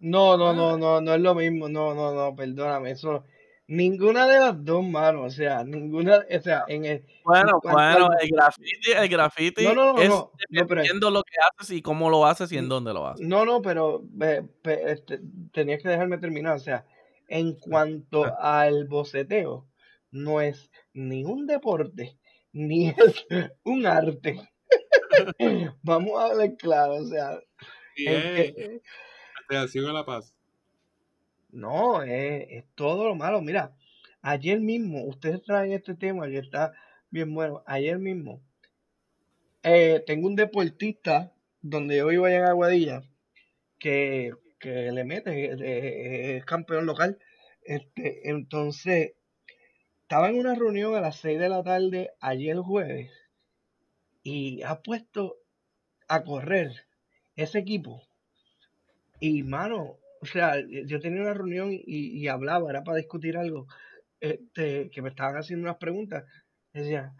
[0.00, 0.54] No, no, Ah.
[0.54, 3.24] no, no, no es lo mismo, no, no, no, perdóname, eso,
[3.68, 8.06] ninguna de las dos manos, o sea, ninguna, o sea, en el, en Bueno, bueno,
[8.10, 11.36] al, el graffiti, el graffiti no, no, no, es no, no, pero, dependiendo lo que
[11.40, 13.26] haces y cómo lo haces y en dónde lo haces.
[13.26, 14.44] no, no, pero, pe-
[14.92, 15.20] este,
[15.52, 16.84] tenías que dejarme terminar, o sea,
[17.28, 19.66] en cuanto al boceteo,
[20.10, 22.18] no es ni un deporte,
[22.52, 23.26] ni es
[23.62, 24.38] un arte,
[25.82, 27.40] vamos a hablar claro, o sea,
[27.96, 28.82] Y en es que,
[29.48, 30.34] reacción a la paz.
[31.50, 33.40] No, es, es todo lo malo.
[33.40, 33.76] Mira,
[34.22, 36.72] ayer mismo, ustedes traen este tema que está
[37.10, 37.62] bien bueno.
[37.66, 38.40] Ayer mismo,
[39.62, 41.32] eh, tengo un deportista
[41.62, 43.02] donde yo vivo allá en Aguadilla
[43.78, 47.18] que, que le mete, eh, eh, es campeón local.
[47.62, 49.12] Este, entonces,
[50.02, 53.10] estaba en una reunión a las 6 de la tarde ayer jueves
[54.24, 55.36] y ha puesto
[56.08, 56.72] a correr
[57.36, 58.02] ese equipo.
[59.20, 60.54] Y mano, o sea,
[60.86, 63.66] yo tenía una reunión y, hablaba, era para discutir algo,
[64.20, 66.24] este, que me estaban haciendo unas preguntas.
[66.72, 67.14] Decía,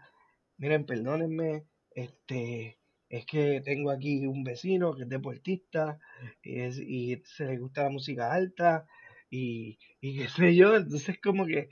[0.57, 2.79] miren, perdónenme, este,
[3.09, 5.99] es que tengo aquí un vecino que es deportista
[6.43, 8.87] y, es- y se le gusta la música alta
[9.29, 11.69] y, y qué sé yo, entonces como que,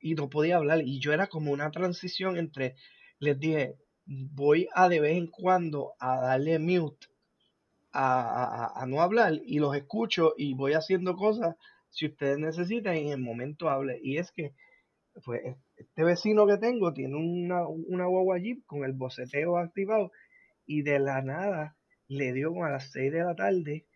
[0.00, 2.76] y no podía hablar, y yo era como una transición entre,
[3.18, 3.76] les dije,
[4.06, 7.08] voy a de vez en cuando a darle mute
[7.92, 11.56] a, a- a- no hablar y los escucho y voy haciendo cosas
[11.90, 13.98] si ustedes necesitan y en el momento hable.
[14.02, 14.54] Y es que
[15.24, 20.12] pues, es- este vecino que tengo tiene una, una guagua Jeep con el boceteo activado
[20.66, 21.76] y de la nada
[22.08, 23.86] le dio como a las 6 de la tarde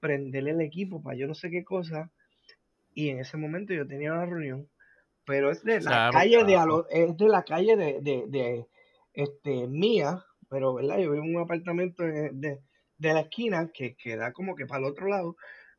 [0.00, 2.12] prenderle el equipo para yo no sé qué cosa
[2.94, 4.68] y en ese momento yo tenía una reunión
[5.26, 6.86] pero es de la Claro, calle de claro.
[6.90, 8.66] Es de la calle de, de, de,
[9.12, 12.60] este mía pero verdad yo vivo en un apartamento de, de,
[12.98, 15.36] de la esquina que, que da como que para el otro lado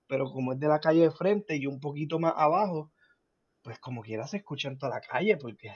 [0.08, 2.92] pero como es de la calle de frente y un poquito más abajo
[3.64, 5.72] pues como quiera se escucha en toda la calle porque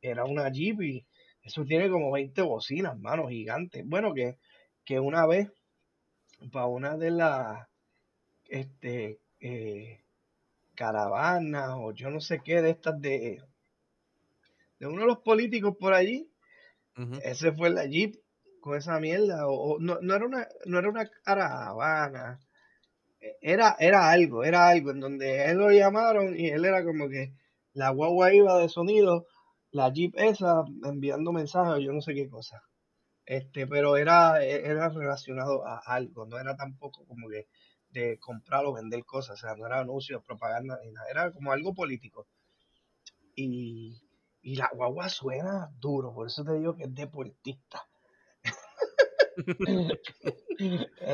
[0.00, 1.06] era una Jeep y
[1.42, 3.84] eso tiene como 20 bocinas, mano, gigantes.
[3.86, 4.38] Bueno, que,
[4.84, 5.50] que una vez,
[6.52, 7.68] para una de las
[8.48, 10.00] este, eh,
[10.74, 13.42] caravanas o yo no sé qué de estas de,
[14.78, 16.30] de uno de los políticos por allí,
[17.22, 18.14] Ese fue la Jeep
[18.60, 19.48] con esa mierda.
[19.48, 22.40] O, no, no, era una, no era caravana.
[23.20, 27.08] E, era, era algo, era algo en donde él lo llamaron y él era como
[27.08, 27.34] que
[27.74, 29.26] la guagua iba de sonido,
[29.70, 32.62] la jeep esa enviando mensajes, yo no sé qué cosa.
[33.26, 37.48] Este, pero era, e, era relacionado a algo, no era tampoco como que
[37.90, 41.52] de comprar o vender cosas, o sea, no era anuncios, propaganda ni nada, era como
[41.52, 42.26] algo político.
[43.34, 44.02] Y,
[44.42, 47.86] y la guagua suena duro, por eso te digo que es deportista.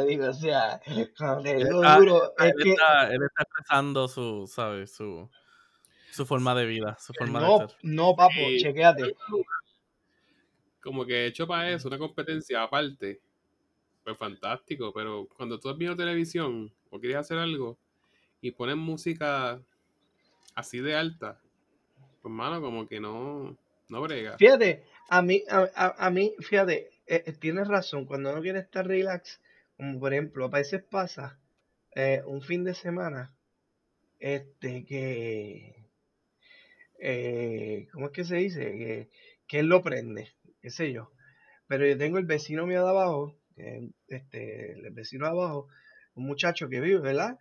[0.09, 0.81] digo, o sea,
[1.16, 2.70] cuando te digo duro, él, es que...
[2.70, 4.95] está, él está expresando su, ¿sabes?
[4.95, 5.31] Su,
[6.11, 7.76] su forma de vida, su forma no, de ser.
[7.83, 8.59] No, papo, Sí.
[8.61, 9.14] chequéate.
[10.83, 13.20] Como que hecho para eso, una competencia aparte,
[14.03, 17.79] pues fantástico, pero cuando tú has visto televisión o quieres hacer algo
[18.41, 19.61] y pones música
[20.55, 21.43] así de alta,
[22.22, 23.56] pues mano, como que no,
[23.88, 24.36] no brega.
[24.38, 28.60] Fíjate, a mí, a, a- a mí, fíjate, eh, eh, tienes razón, cuando uno quiere
[28.60, 29.40] estar relax,
[29.76, 31.38] como por ejemplo, a veces pasa
[31.94, 33.34] eh, un fin de semana,
[34.18, 35.86] este, que,
[37.92, 38.60] ¿cómo es que se dice?
[38.64, 39.08] Que,
[39.46, 40.28] que él lo prende,
[40.60, 41.10] qué sé yo.
[41.66, 43.36] Pero yo tengo el vecino mío de abajo,
[44.08, 45.68] este, el vecino de abajo,
[46.14, 47.38] un muchacho que vive, ¿verdad?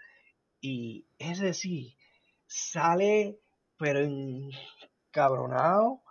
[0.61, 1.97] Y ese sí,
[2.47, 3.39] sale,
[3.77, 6.01] pero encabronado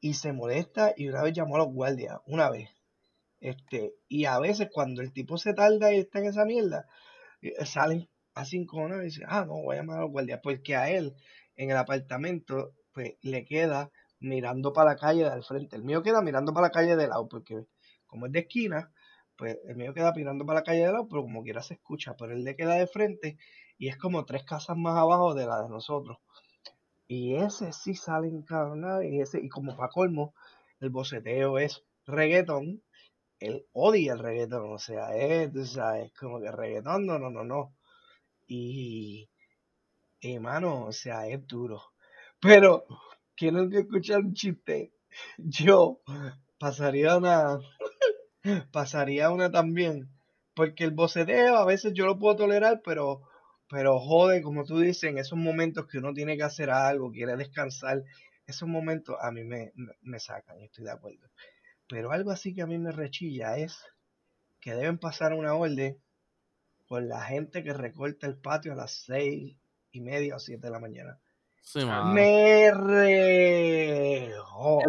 [0.00, 2.70] y se molesta y una vez llamó a los guardias, una vez.
[3.40, 6.86] Este, y a veces cuando el tipo se tarda y está en esa mierda,
[7.42, 10.76] eh, salen así con y dicen, ah, no, voy a llamar a los guardias, porque
[10.76, 11.14] a él
[11.56, 15.76] en el apartamento, pues le queda mirando para la calle de al frente.
[15.76, 17.64] El mío queda mirando para la calle de lado, porque
[18.06, 18.92] como es de esquina,
[19.36, 22.14] pues el mío queda mirando para la calle de lado, pero como quiera se escucha,
[22.16, 23.38] pero él le queda de frente
[23.78, 26.18] y es como tres casas más abajo de la de nosotros.
[27.12, 30.32] Y ese sí sale encabronado y ese, y como para colmo,
[30.78, 32.84] el boceteo es reggaetón,
[33.40, 37.42] él odia el reggaetón, o sea, es, tú sabes, como que reggaetón, no, no, no,
[37.42, 37.74] no.
[38.46, 39.28] Y,
[40.20, 41.82] y mano, o sea, es duro.
[42.40, 42.84] Pero,
[43.34, 44.92] quiero que escuchar un chiste.
[45.36, 46.02] Yo
[46.60, 47.58] pasaría una,
[48.70, 50.08] pasaría una también,
[50.54, 53.22] porque el boceteo a veces yo lo puedo tolerar, pero,
[53.70, 57.36] pero jode, como tú dices, en esos momentos que uno tiene que hacer algo, quiere
[57.36, 58.02] descansar,
[58.44, 61.28] esos momentos a mí me, me, me sacan, estoy de acuerdo.
[61.88, 63.78] Pero algo así que a mí me rechilla es
[64.60, 65.96] que deben pasar una orden
[66.88, 69.56] por la gente que recorta el patio a las seis
[69.92, 71.20] y media o siete de la mañana.
[71.62, 71.80] Sí.
[72.12, 74.80] Me rejo.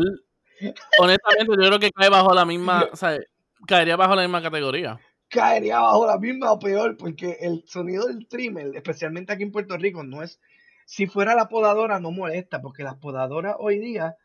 [0.99, 3.19] Honestamente, yo creo que cae bajo la misma, o sea,
[3.67, 4.99] caería bajo la misma categoría.
[5.31, 9.77] Caería bajo la misma o peor, porque el sonido del trimmer, especialmente aquí en Puerto
[9.77, 10.41] Rico, no es.
[10.85, 14.15] Si fuera la podadora, no molesta, porque las podadoras hoy día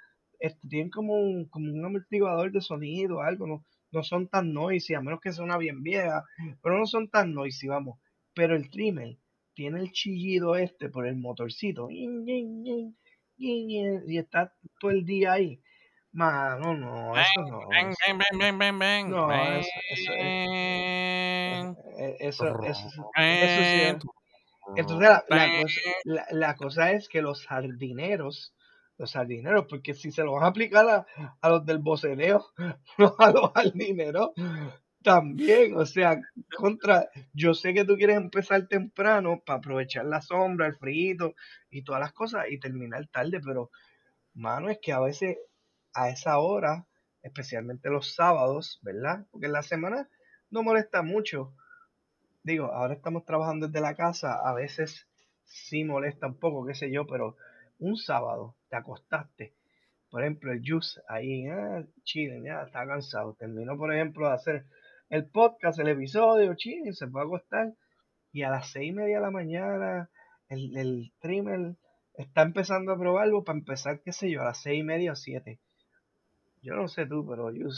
[0.41, 4.95] este, tienen como un, como un amortiguador de sonido, algo, no, no son tan noisy,
[4.95, 6.25] a menos que sea una bien vieja,
[6.61, 8.01] pero no son tan noisy, vamos.
[8.35, 9.17] Pero el trimmer
[9.55, 11.89] tiene el chillido este por el motorcito,
[13.39, 15.61] y está todo el día ahí.
[16.17, 17.69] Mano, no, eso no.
[17.69, 19.11] Ven, eso- ven, ven, ven, ven, ven.
[19.11, 21.77] No, eso- eso es- Ven.
[21.99, 22.89] eh, Eso, eso,
[23.45, 23.62] eso
[24.01, 24.09] sí.
[24.77, 28.55] Entonces la, la cosa, la, la cosa es que los jardineros,
[28.97, 31.07] los jardineros, porque si se lo van a aplicar a,
[31.43, 32.47] a los del boceteo,
[32.99, 34.31] no a los jardineros,
[35.03, 36.19] también, o sea,
[36.57, 41.35] contra, yo sé que tú quieres empezar temprano para aprovechar la sombra, el frío
[41.71, 43.71] y todas las cosas y terminar tarde, pero
[44.35, 45.37] mano, es que a veces
[45.97, 46.86] a esa hora,
[47.22, 49.26] especialmente los sábados, ¿verdad?
[49.30, 50.09] Porque en la semana
[50.51, 51.55] no molesta mucho.
[52.42, 55.09] Digo, ahora estamos trabajando desde la casa, a veces
[55.44, 57.36] sí molesta un poco, qué sé yo, pero
[57.78, 59.57] un sábado te acostaste,
[60.11, 63.34] por ejemplo, el Juice ahí, ah, chile, ya está cansado.
[63.34, 64.64] Terminó, por ejemplo, de hacer
[65.09, 67.74] el podcast, el episodio, chile, se fue a acostar
[68.32, 70.11] y a las seis y media de la mañana
[70.49, 71.76] el, el trimmer
[72.14, 75.16] está empezando a probarlo para empezar, qué sé yo, a las seis y media o
[75.16, 75.61] siete.
[76.63, 77.69] Yo no sé tú, pero yo,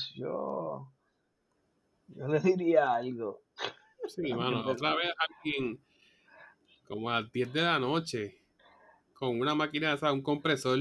[2.09, 3.43] yo le diría algo.
[4.07, 5.79] Sí, mano, otra vez alguien
[6.87, 8.39] como a las 10 de la noche
[9.15, 10.79] con una máquina, o sea, un compresor,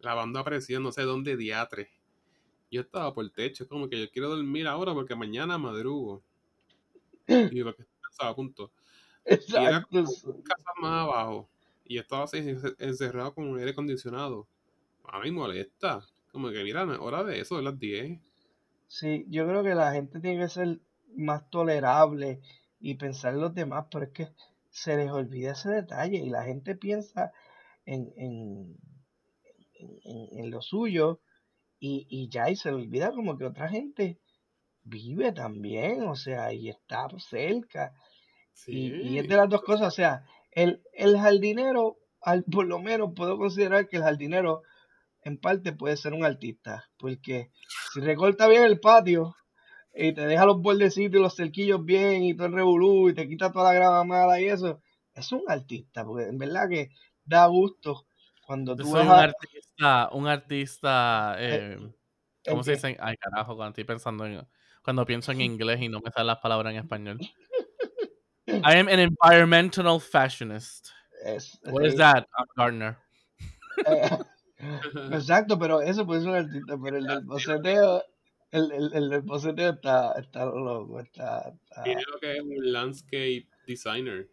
[0.00, 1.90] lavando a presión, no sé dónde diatre.
[2.70, 6.22] Yo estaba por el techo, es como que yo quiero dormir ahora porque mañana madrugo.
[7.26, 8.70] Y lo que estaba a punto.
[9.24, 10.04] era Exacto.
[10.44, 11.48] Casa más abajo.
[11.86, 14.46] Y yo estaba así encer- encerrado con un aire acondicionado.
[15.04, 16.04] A mí molesta.
[16.34, 18.20] Como que, mira, no es hora de eso, de las 10.
[18.88, 20.80] Sí, yo creo que la gente tiene que ser
[21.14, 22.40] más tolerable
[22.80, 24.28] y pensar en los demás, pero es que
[24.70, 27.32] se les olvida ese detalle y la gente piensa
[27.84, 28.76] en, en,
[29.74, 31.20] en, en- lo suyo
[31.78, 34.18] y, y ya, y se le olvida como que otra gente
[34.84, 37.94] vive también, o sea, y está cerca.
[38.66, 39.28] Y, y es Sí.
[39.28, 43.88] de las dos cosas, o sea, el, el jardinero, al, por lo menos puedo considerar
[43.88, 44.62] que el jardinero
[45.24, 47.50] en parte puede ser un artista, porque
[47.92, 49.36] si recorta bien el patio
[49.94, 53.28] y te deja los bordecitos y los cerquillos bien y todo el revolú y te
[53.28, 54.80] quita toda la grama mala y eso,
[55.14, 56.90] es un artista, porque en verdad que
[57.24, 58.06] da gusto
[58.46, 59.22] cuando Yo tú soy vas un a...
[59.22, 61.94] artista, un artista, eh, eh, ¿el
[62.50, 62.96] ¿cómo se dice?
[63.00, 64.46] Ay, carajo, cuando estoy pensando en,
[64.82, 67.18] cuando pienso en inglés y no me salen las palabras en español.
[68.46, 70.90] I am an environmental fashionist.
[71.24, 72.26] Es, What is sí, that?
[72.36, 72.98] I'm Gardner.
[73.86, 74.18] eh,
[75.12, 78.02] exacto, pero eso puede ser un artista, pero el del boceteo,
[78.50, 82.72] el, el, el del boceteo está, está loco, está, está- Tiene lo que es un
[82.72, 84.28] landscape designer.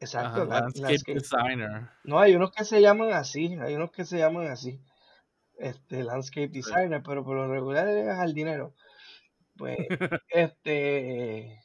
[0.00, 1.18] exacto, Ajá, landscape landscape.
[1.18, 1.90] designer.
[2.04, 4.80] No, hay unos que se llaman así, hay unos que se llaman así,
[5.58, 8.74] este, landscape designer, pero por lo regular es jardinero.
[9.56, 9.76] Pues,
[10.30, 11.60] este,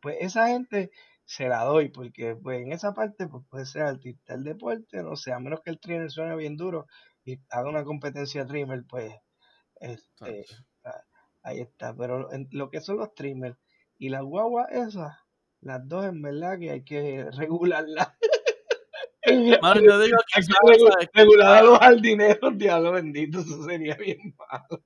[0.00, 0.90] pues esa gente
[1.24, 4.34] se la doy, porque pues en esa parte pues puede ser artista.
[4.34, 6.86] El deporte, no sé, a menos que el trimmer suene bien duro
[7.24, 9.14] y haga una competencia trimmer, pues,
[9.76, 10.44] este,
[10.84, 11.04] ah,
[11.42, 11.94] ahí está.
[11.96, 13.58] Pero en lo que son los trimmers
[13.98, 15.16] y las guaguas esas,
[15.60, 18.08] las dos en verdad que hay que regularlas.
[19.62, 20.82] Mano, yo digo que ¿sabes?
[21.12, 24.82] regular a los jardineros, diablo bendito, eso sería bien malo.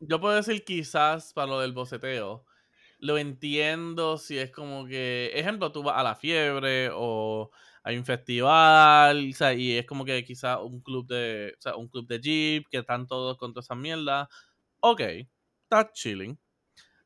[0.00, 2.46] Yo puedo decir quizás para lo del boceteo.
[2.98, 7.50] Lo entiendo si es como que, ejemplo, tú vas a la fiebre o
[7.86, 11.76] hay un festival, o sea, y es como que quizás un club de, o sea,
[11.76, 14.28] un club de jeep que están todos con toda esa mierda.
[14.80, 16.38] Ok, está chilling.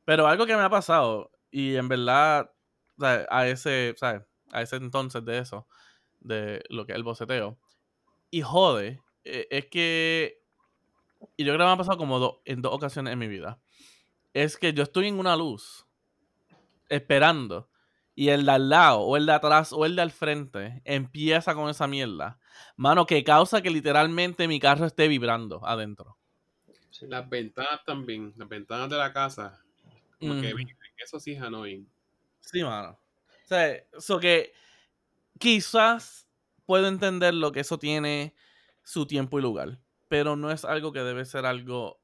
[0.04, 2.52] Pero algo que me ha pasado, y en verdad,
[2.98, 4.22] o sea, a ese, ¿sabes?
[4.52, 5.66] A ese entonces de eso,
[6.20, 7.58] de lo que es el boceteo,
[8.30, 10.42] y jode, eh, es que,
[11.36, 13.60] y yo creo que me ha pasado como do- en dos ocasiones en mi vida,
[14.34, 15.86] es que yo estoy en una luz,
[16.88, 17.68] esperando,
[18.20, 21.54] y el de al lado, o el de atrás, o el de al frente, empieza
[21.54, 22.38] con esa mierda.
[22.76, 26.18] Mano, que causa que literalmente mi carro esté vibrando adentro.
[26.90, 27.06] Sí.
[27.08, 29.64] Las ventanas también, las ventanas de la casa.
[30.18, 30.62] Como que Ujú.
[30.98, 31.88] eso sí es annoying.
[32.40, 32.90] Sí, mano.
[32.90, 34.52] O sea, eso que
[35.38, 36.28] quizás
[36.66, 38.34] puedo entender lo que eso tiene
[38.82, 41.98] su tiempo y lugar, pero no es algo que debe ser algo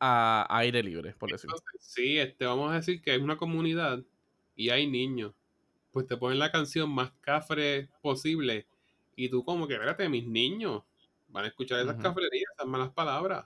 [0.00, 1.54] a aire libre, por decirlo.
[1.56, 4.02] Entonces, sí, este, vamos a decir que es una comunidad
[4.56, 5.34] y hay niños.
[5.92, 8.66] Pues te ponen la canción más cafre posible.
[9.14, 10.82] Y tú como que, espérate, mis niños
[11.28, 12.02] van a escuchar esas Ujú.
[12.02, 13.44] cafrerías, esas malas palabras.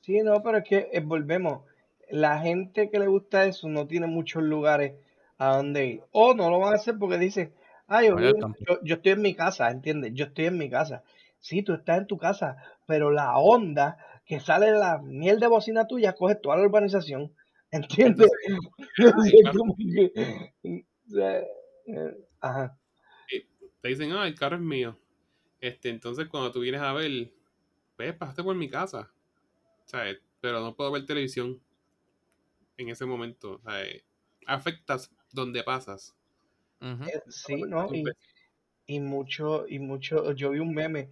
[0.00, 1.64] Sí, no, pero es que eh, volvemos.
[2.10, 4.94] La gente que le gusta eso no tiene muchos lugares
[5.36, 6.02] a donde ir.
[6.12, 7.54] O no lo van a hacer porque dicen,
[7.86, 8.16] ah, yo,
[8.84, 10.12] estoy en mi casa, ¿entiendes?
[10.14, 11.04] Yo estoy en mi casa.
[11.38, 15.46] Sí, tú estás en tu casa, pero la onda que sale de la miel de
[15.46, 17.32] bocina tuya coge toda la urbanización,
[17.70, 18.30] ¿entiendes?
[18.40, 18.58] Entonces,
[18.98, 19.12] Es
[20.64, 20.86] ay,
[21.16, 22.78] eh, ajá.
[23.80, 24.98] te dicen, ah, el carro es mío.
[25.60, 27.32] Este, entonces cuando tú vienes a ver,
[27.96, 29.10] ves, pasaste por mi casa.
[29.84, 30.20] ¿Sabes?
[30.40, 31.60] Pero no puedo ver televisión
[32.76, 33.60] en ese momento.
[33.64, 34.04] ¿sabes?
[34.46, 36.14] Afectas donde pasas.
[36.80, 37.92] Eh, sí, ¿no?
[37.92, 38.04] Y,
[38.86, 41.10] y mucho, y mucho, yo vi un meme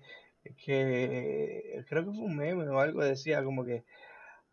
[0.65, 3.85] que creo que fue un meme o algo decía como que,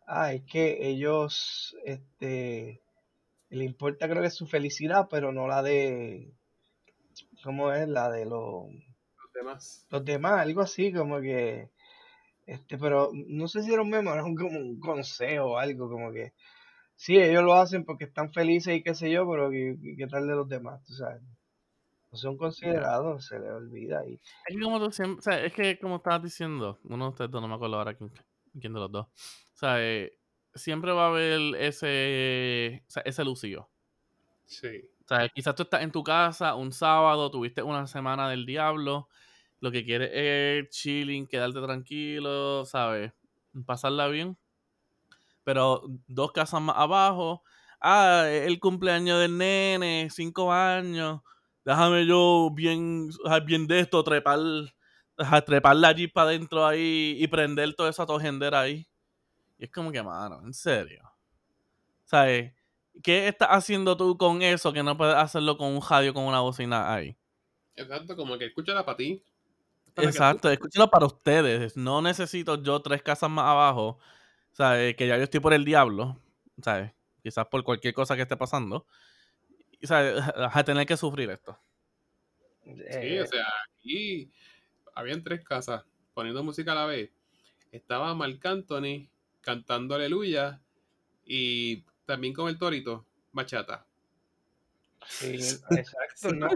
[0.06, 2.83] ah, es que ellos, este,
[3.54, 6.32] le importa creo que su felicidad, pero no la de,
[7.42, 7.88] ¿cómo es?
[7.88, 9.86] La de los, Los demás.
[9.90, 11.70] los demás, algo así, como que,
[12.46, 15.58] este, pero no sé si era un meme o era un- como un consejo o
[15.58, 16.34] algo, como que,
[16.96, 20.26] sí, ellos lo hacen porque están felices y qué sé yo, pero ¿qué, qué tal
[20.28, 20.82] de los demás?
[20.84, 21.22] Tú sabes,
[22.12, 25.52] no son considerados, se les olvida y Es que como tú siempre, o sea, es
[25.52, 28.10] que como estabas diciendo, uno de ustedes dos, no me acuerdo ahora quién,
[28.60, 30.12] quién de los dos, o sea, eh,
[30.54, 33.68] siempre va a haber ese, o sea, ese lucido.
[34.46, 34.84] Sí.
[35.04, 39.08] O sea, quizás tú estás en tu casa un sábado, tuviste una semana del diablo,
[39.60, 43.12] lo que quieres es chilling, quedarte tranquilo, ¿sabes?
[43.66, 44.36] Pasarla bien.
[45.44, 47.42] Pero dos casas más abajo,
[47.80, 51.20] ah, el cumpleaños del nene, cinco años,
[51.64, 53.10] déjame yo bien,
[53.46, 54.38] bien de esto, trepar,
[55.44, 58.86] trepar la jeep para adentro ahí y prender toda esa tojendera ahí.
[59.64, 61.10] Y es como que, mano, en serio.
[62.04, 62.52] ¿Sabes?
[63.02, 66.40] ¿Qué estás haciendo tú con eso que no puedes hacerlo con un radio con una
[66.40, 67.16] bocina ahí?
[67.74, 69.22] Exacto, como que escúchala para ti.
[69.94, 71.78] Para que tú- Exacto, escúchalo para ustedes.
[71.78, 73.98] No necesito yo tres casas más abajo,
[74.52, 74.94] ¿sabes?
[74.96, 76.20] Que ya yo estoy por el diablo,
[76.62, 76.92] ¿sabes?
[77.22, 78.86] Quizás por cualquier cosa que esté pasando.
[79.82, 80.22] ¿sabes?
[80.52, 81.58] A tener que sufrir esto.
[82.64, 83.46] Sí, eh, o sea,
[83.78, 84.30] aquí
[84.94, 87.10] habían tres casas poniendo música a la vez.
[87.72, 89.08] Estaba Marc Anthony
[89.44, 90.60] cantando aleluya
[91.24, 93.86] y también con el torito, bachata.
[95.06, 96.48] Sí, exacto, no,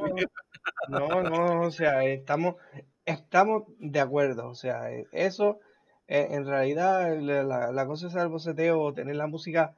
[0.88, 2.56] no, no, o sea, estamos,
[3.04, 5.60] estamos de acuerdo, o sea, eso,
[6.06, 9.76] eh, en realidad, la, la cosa es el boceteo, tener la música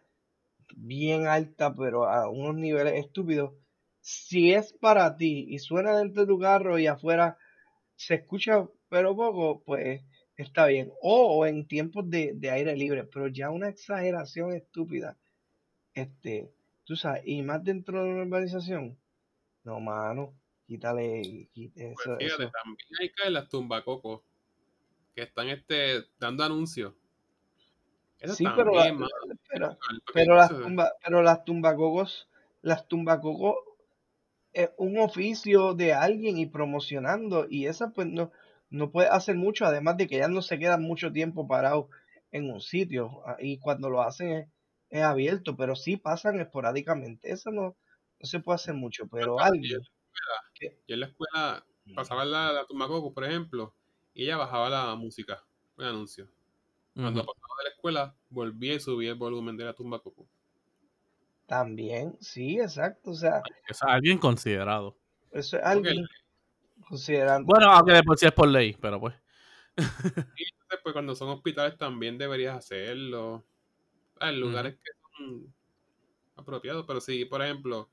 [0.77, 3.55] bien alta, pero a unos niveles estúpidos,
[4.01, 7.37] si es para ti y suena dentro de tu carro y afuera
[7.97, 10.03] se escucha pero poco, pues
[10.43, 10.93] está bien.
[11.01, 15.17] O, en tiempos de, aire libre, pero ya una exageración estúpida.
[15.95, 16.51] Este,
[16.85, 18.99] tú sabes, y más dentro de una urbanización.
[19.65, 20.35] No, mano,
[20.67, 21.49] quítale.
[21.53, 24.23] Quítale pues fíjate, también hay que las tumbacocos
[25.15, 26.95] que están este, dando anuncios.
[28.25, 28.73] sí, pero,
[30.13, 32.29] pero, las tumba, pero las tumbacocos,
[32.63, 33.57] las tumbacocos
[34.53, 38.33] es un oficio de alguien y promocionando y esa pues no,
[38.71, 41.87] no puede hacer mucho, además de que ya no se quedan mucho tiempo parados
[42.31, 44.51] en un sitio ah, y cuando lo hacen
[44.89, 47.31] es, abierto, pero sí pasan esporádicamente.
[47.31, 47.77] Eso no,
[48.19, 49.81] no se puede hacer mucho, pero alguien...
[50.87, 51.65] Yo en la escuela
[51.95, 53.75] pasaba la, la Tumacoco, por ejemplo,
[54.15, 55.43] y ella bajaba la música,
[55.77, 56.29] un anuncio.
[56.95, 60.29] Cuando pasaba de la escuela, volvía y subía el volumen de la tumba coco.
[61.47, 63.13] También, sí, exacto.
[63.13, 64.97] O sea, es alguien considerado.
[65.33, 66.05] Eso es alguien
[66.91, 67.47] considerando.
[67.47, 69.15] Bueno, aunque después sí es por ley, pero pues.
[70.37, 73.45] y después cuando son hospitales también deberías hacerlo.
[74.21, 75.55] En lugares que son
[76.37, 76.85] apropiados.
[76.87, 77.89] Pero si, por ejemplo,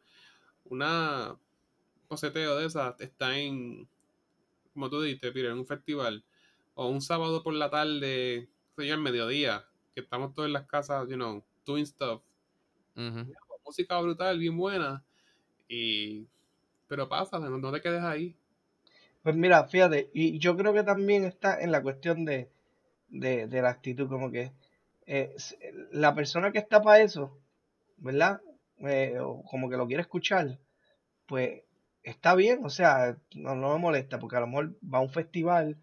[0.65, 1.37] una
[2.09, 3.87] poseteo de esas está en,
[4.73, 6.25] como tú dices, en un festival,
[6.73, 11.07] o un sábado por la tarde, o sea, mediodía, que estamos todos en las casas,
[11.07, 12.21] you know, doing stuff
[13.67, 15.03] música brutal, bien buena.
[15.67, 16.27] Y.
[16.87, 18.35] Pero pasa, no, te quedes ahí.
[19.27, 22.49] Pues mira, fíjate, y yo creo que también está en la cuestión de,
[23.09, 24.53] de, la actitud, como que
[25.05, 25.35] eh,
[25.91, 27.37] la persona que está para eso,
[27.97, 28.39] ¿verdad?
[28.77, 30.59] Eh, o como que lo quiere escuchar,
[31.25, 31.63] pues
[32.03, 35.09] está bien, o sea, no, no me molesta, porque a lo mejor va a un
[35.09, 35.77] festival,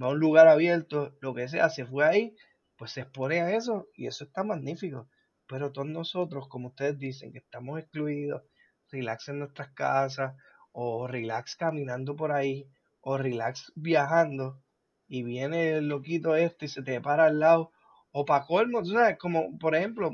[0.00, 2.36] va a un lugar abierto, lo que sea, se fue ahí,
[2.76, 5.08] pues se expone a eso y eso está magnífico.
[5.48, 8.44] Pero todos nosotros, como ustedes dicen, que estamos excluidos,
[8.92, 10.36] relax en nuestras casas,
[10.70, 12.68] o relax caminando por ahí,
[13.04, 14.60] o relax viajando,
[15.06, 17.70] y viene el loquito este y se te para al lado,
[18.12, 20.10] o para colmo, tú sabes, como por ejemplo,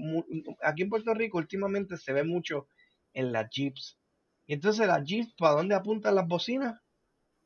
[0.63, 2.67] aquí en Puerto Rico últimamente se ve mucho
[3.13, 3.99] en las jeeps.
[4.47, 6.81] Y entonces las jeeps, ¿para dónde apuntan las bocinas?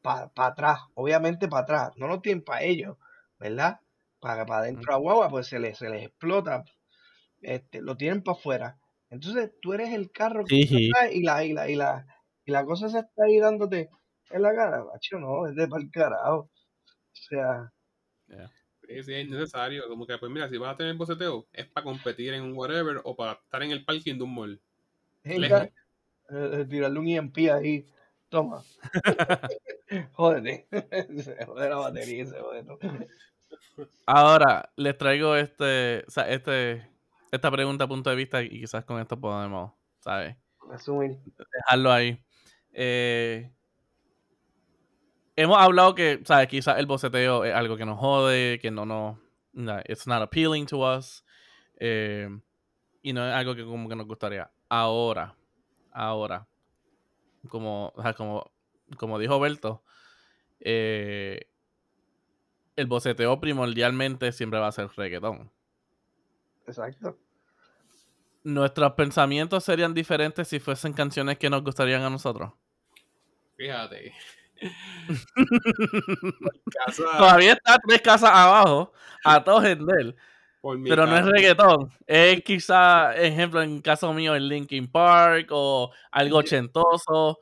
[0.00, 2.96] Para atrás, obviamente para atrás, no lo tienen para ellos,
[3.38, 3.80] ¿verdad?
[4.20, 6.64] Para, para adentro a guagua, pues se les, se les explota
[7.44, 8.78] este, lo tienen para afuera.
[9.10, 12.06] Entonces tú eres el carro que y la, y la, y la,
[12.44, 13.90] y la cosa se está ahí dándote
[14.30, 16.36] en la cara, macho, no, es de para el carajo.
[16.36, 16.50] O
[17.12, 17.72] sea.
[18.86, 19.88] Sí, sí, es necesario.
[19.88, 23.00] Como que, pues mira, si vas a tener boceteo, es para competir en un whatever
[23.04, 24.60] o para estar en el parking de un mall.
[25.24, 25.70] Eh,
[26.30, 27.86] eh, tirarle un EMP ahí.
[28.28, 28.62] Toma.
[30.12, 30.66] Jódete.
[31.22, 32.64] se jode la batería se jode
[34.06, 36.88] Ahora, les traigo este, o sea, este
[37.30, 40.36] esta pregunta a punto de vista y quizás con esto podemos, ¿sabes?
[40.68, 42.22] Dejarlo ahí.
[42.72, 43.50] Eh,
[45.36, 46.48] hemos hablado que, ¿sabes?
[46.48, 49.18] Quizás el boceteo es algo que nos jode, que no nos...
[49.52, 51.24] No, it's not appealing to us.
[51.78, 52.28] Eh,
[53.02, 54.50] y no es algo que como que nos gustaría.
[54.68, 55.36] Ahora,
[55.92, 56.48] ahora,
[57.48, 58.50] como, como,
[58.96, 59.84] como dijo Berto,
[60.60, 61.48] eh,
[62.74, 65.52] el boceteo primordialmente siempre va a ser reggaetón.
[66.66, 67.16] Exacto
[68.44, 72.52] nuestros pensamientos serían diferentes si fuesen canciones que nos gustarían a nosotros.
[73.56, 74.12] Fíjate.
[77.18, 78.92] Todavía está tres casas abajo,
[79.24, 80.16] a todos en él.
[80.84, 81.90] Pero no es reggaetón.
[82.06, 87.38] Es quizá, ejemplo, en caso mío, el Linkin Park o algo ochentoso.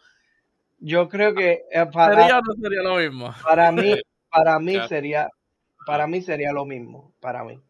[0.78, 3.32] Yo creo que eh, para, no sería lo mismo.
[3.44, 3.94] Para mí,
[4.28, 5.28] para mí sería,
[5.86, 7.12] para mí sería lo mismo.
[7.20, 7.60] Para mí.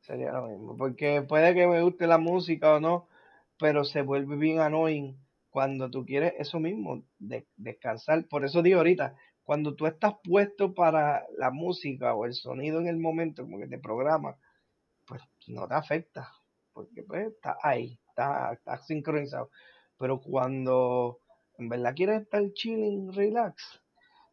[0.00, 0.76] Sería lo mismo.
[0.76, 3.08] Porque puede que me guste la música o no,
[3.58, 5.16] pero se vuelve bien annoying
[5.50, 8.26] cuando tú quieres eso mismo, de, descansar.
[8.28, 12.86] Por eso digo ahorita, cuando tú estás puesto para la música o el sonido en
[12.86, 14.36] el momento, como que te programa,
[15.06, 16.30] pues no te afecta,
[16.72, 19.50] porque pues está ahí, está, está sincronizado.
[19.98, 21.18] Pero cuando
[21.58, 23.82] en verdad quieres estar chilling, relax,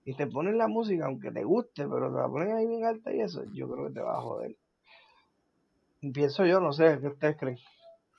[0.06, 3.14] y te ponen la música, aunque te guste, pero te la ponen ahí bien alta
[3.14, 4.56] y eso, yo creo que te va a joder.
[6.14, 7.58] Pienso yo, no sé, ¿qué ustedes creen?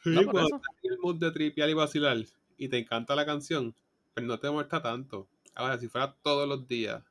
[0.02, 2.18] Sí, cuando estás en el mood de tripear y vacilar
[2.58, 3.74] y te encanta la canción,
[4.14, 5.28] pues no te muestra tanto.
[5.54, 7.02] Ahora, si fuera todos los días,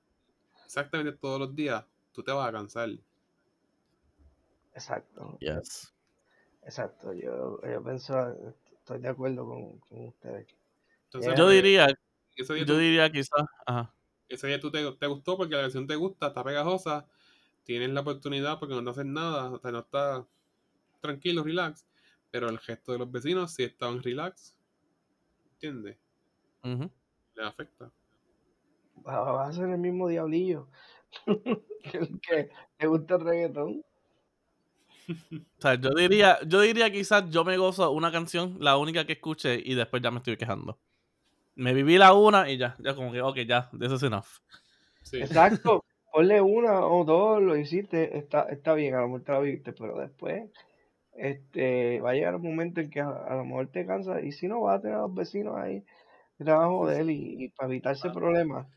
[0.66, 2.90] exactamente todos los días, tú te vas a cansar.
[4.74, 5.38] Exacto.
[5.40, 5.94] Yes.
[6.64, 8.14] Exacto, yo, yo pienso,
[8.74, 10.48] estoy de acuerdo con, con ustedes.
[11.06, 11.88] Entonces, Yo pues, diría,
[12.36, 13.94] ese día yo tú- diría quizás, ajá.
[14.28, 17.08] ese día tú te, te gustó porque la versión te gusta, está pegajosa,
[17.64, 20.28] tienes la oportunidad porque no te hacen nada, o sea, no está
[21.00, 21.88] tranquilo, relax,
[22.32, 24.57] pero el gesto de los vecinos sí estaban relax,
[25.58, 25.98] ¿entiendes?
[26.64, 27.92] Le afecta.
[29.08, 30.68] Va, va a ser el mismo diablillo
[31.26, 32.50] que el que
[32.80, 33.84] le gusta el reggaetón.
[35.58, 39.14] O sea, yo diría, yo diría quizás yo me gozo una canción, la única que
[39.14, 40.78] escuché, y después ya me estoy quejando.
[41.56, 44.42] Me viví la una y ya, ya como que, ok, ya, this is enough.
[45.04, 45.22] Sí.
[45.22, 49.40] Exacto, ponle una o dos, lo hiciste, está, está bien, a lo mejor te la
[49.40, 50.52] viste, pero después
[51.18, 54.32] este, va a llegar un momento en que a, a lo mejor te cansas y
[54.32, 55.86] si no, vas a tener a los vecinos ahí
[56.40, 58.68] van a joder y, y para evitarse problemas.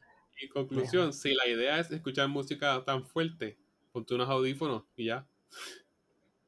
[0.40, 3.58] Y conclusión, si la idea es escuchar música tan fuerte,
[3.92, 5.28] ponte unos audífonos y ya.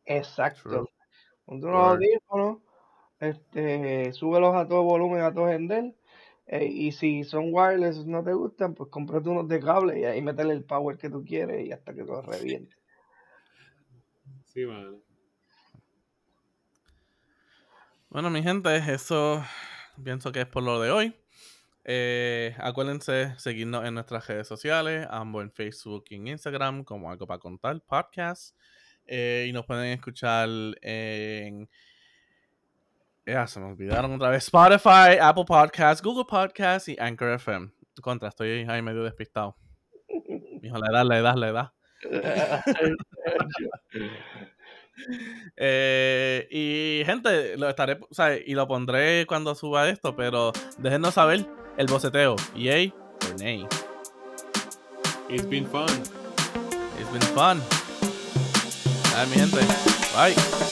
[0.04, 0.62] Exacto.
[0.62, 0.86] True.
[1.46, 1.96] Ponte unos Word.
[1.96, 2.58] audífonos,
[3.20, 5.94] este, súbelos a todo volumen, a todo gender.
[6.46, 10.22] eh, y si son wireless no te gustan, pues cómprate unos de cable y ahí
[10.22, 12.76] métele el power que tú quieres y hasta que todo reviente.
[14.46, 15.02] Sí, mano.
[18.12, 19.42] Bueno, mi gente, eso
[20.04, 21.16] pienso que es por lo de hoy.
[21.82, 27.26] Eh, acuérdense seguirnos en nuestras redes sociales, ambos en Facebook y en Instagram, como algo
[27.26, 28.54] para contar, podcast.
[29.06, 30.46] Eh, y nos pueden escuchar
[30.82, 31.70] en.
[33.24, 34.44] Ya se me olvidaron otra vez.
[34.44, 37.72] Spotify, Apple Podcasts, Google Podcasts y Anchor FM.
[38.02, 39.56] Contra, estoy ahí medio despistado.
[40.62, 41.72] Hijo, la edad, la edad, la edad.
[45.56, 51.14] Eh, y gente, lo estaré, o sea, y lo pondré cuando suba esto, pero déjenos
[51.14, 52.36] saber el boceteo.
[52.54, 52.92] Yay
[53.28, 53.66] or nay.
[55.28, 55.88] It's been fun.
[56.98, 57.60] It's been fun.
[59.16, 59.60] Ay, mi gente.
[60.14, 60.71] Bye.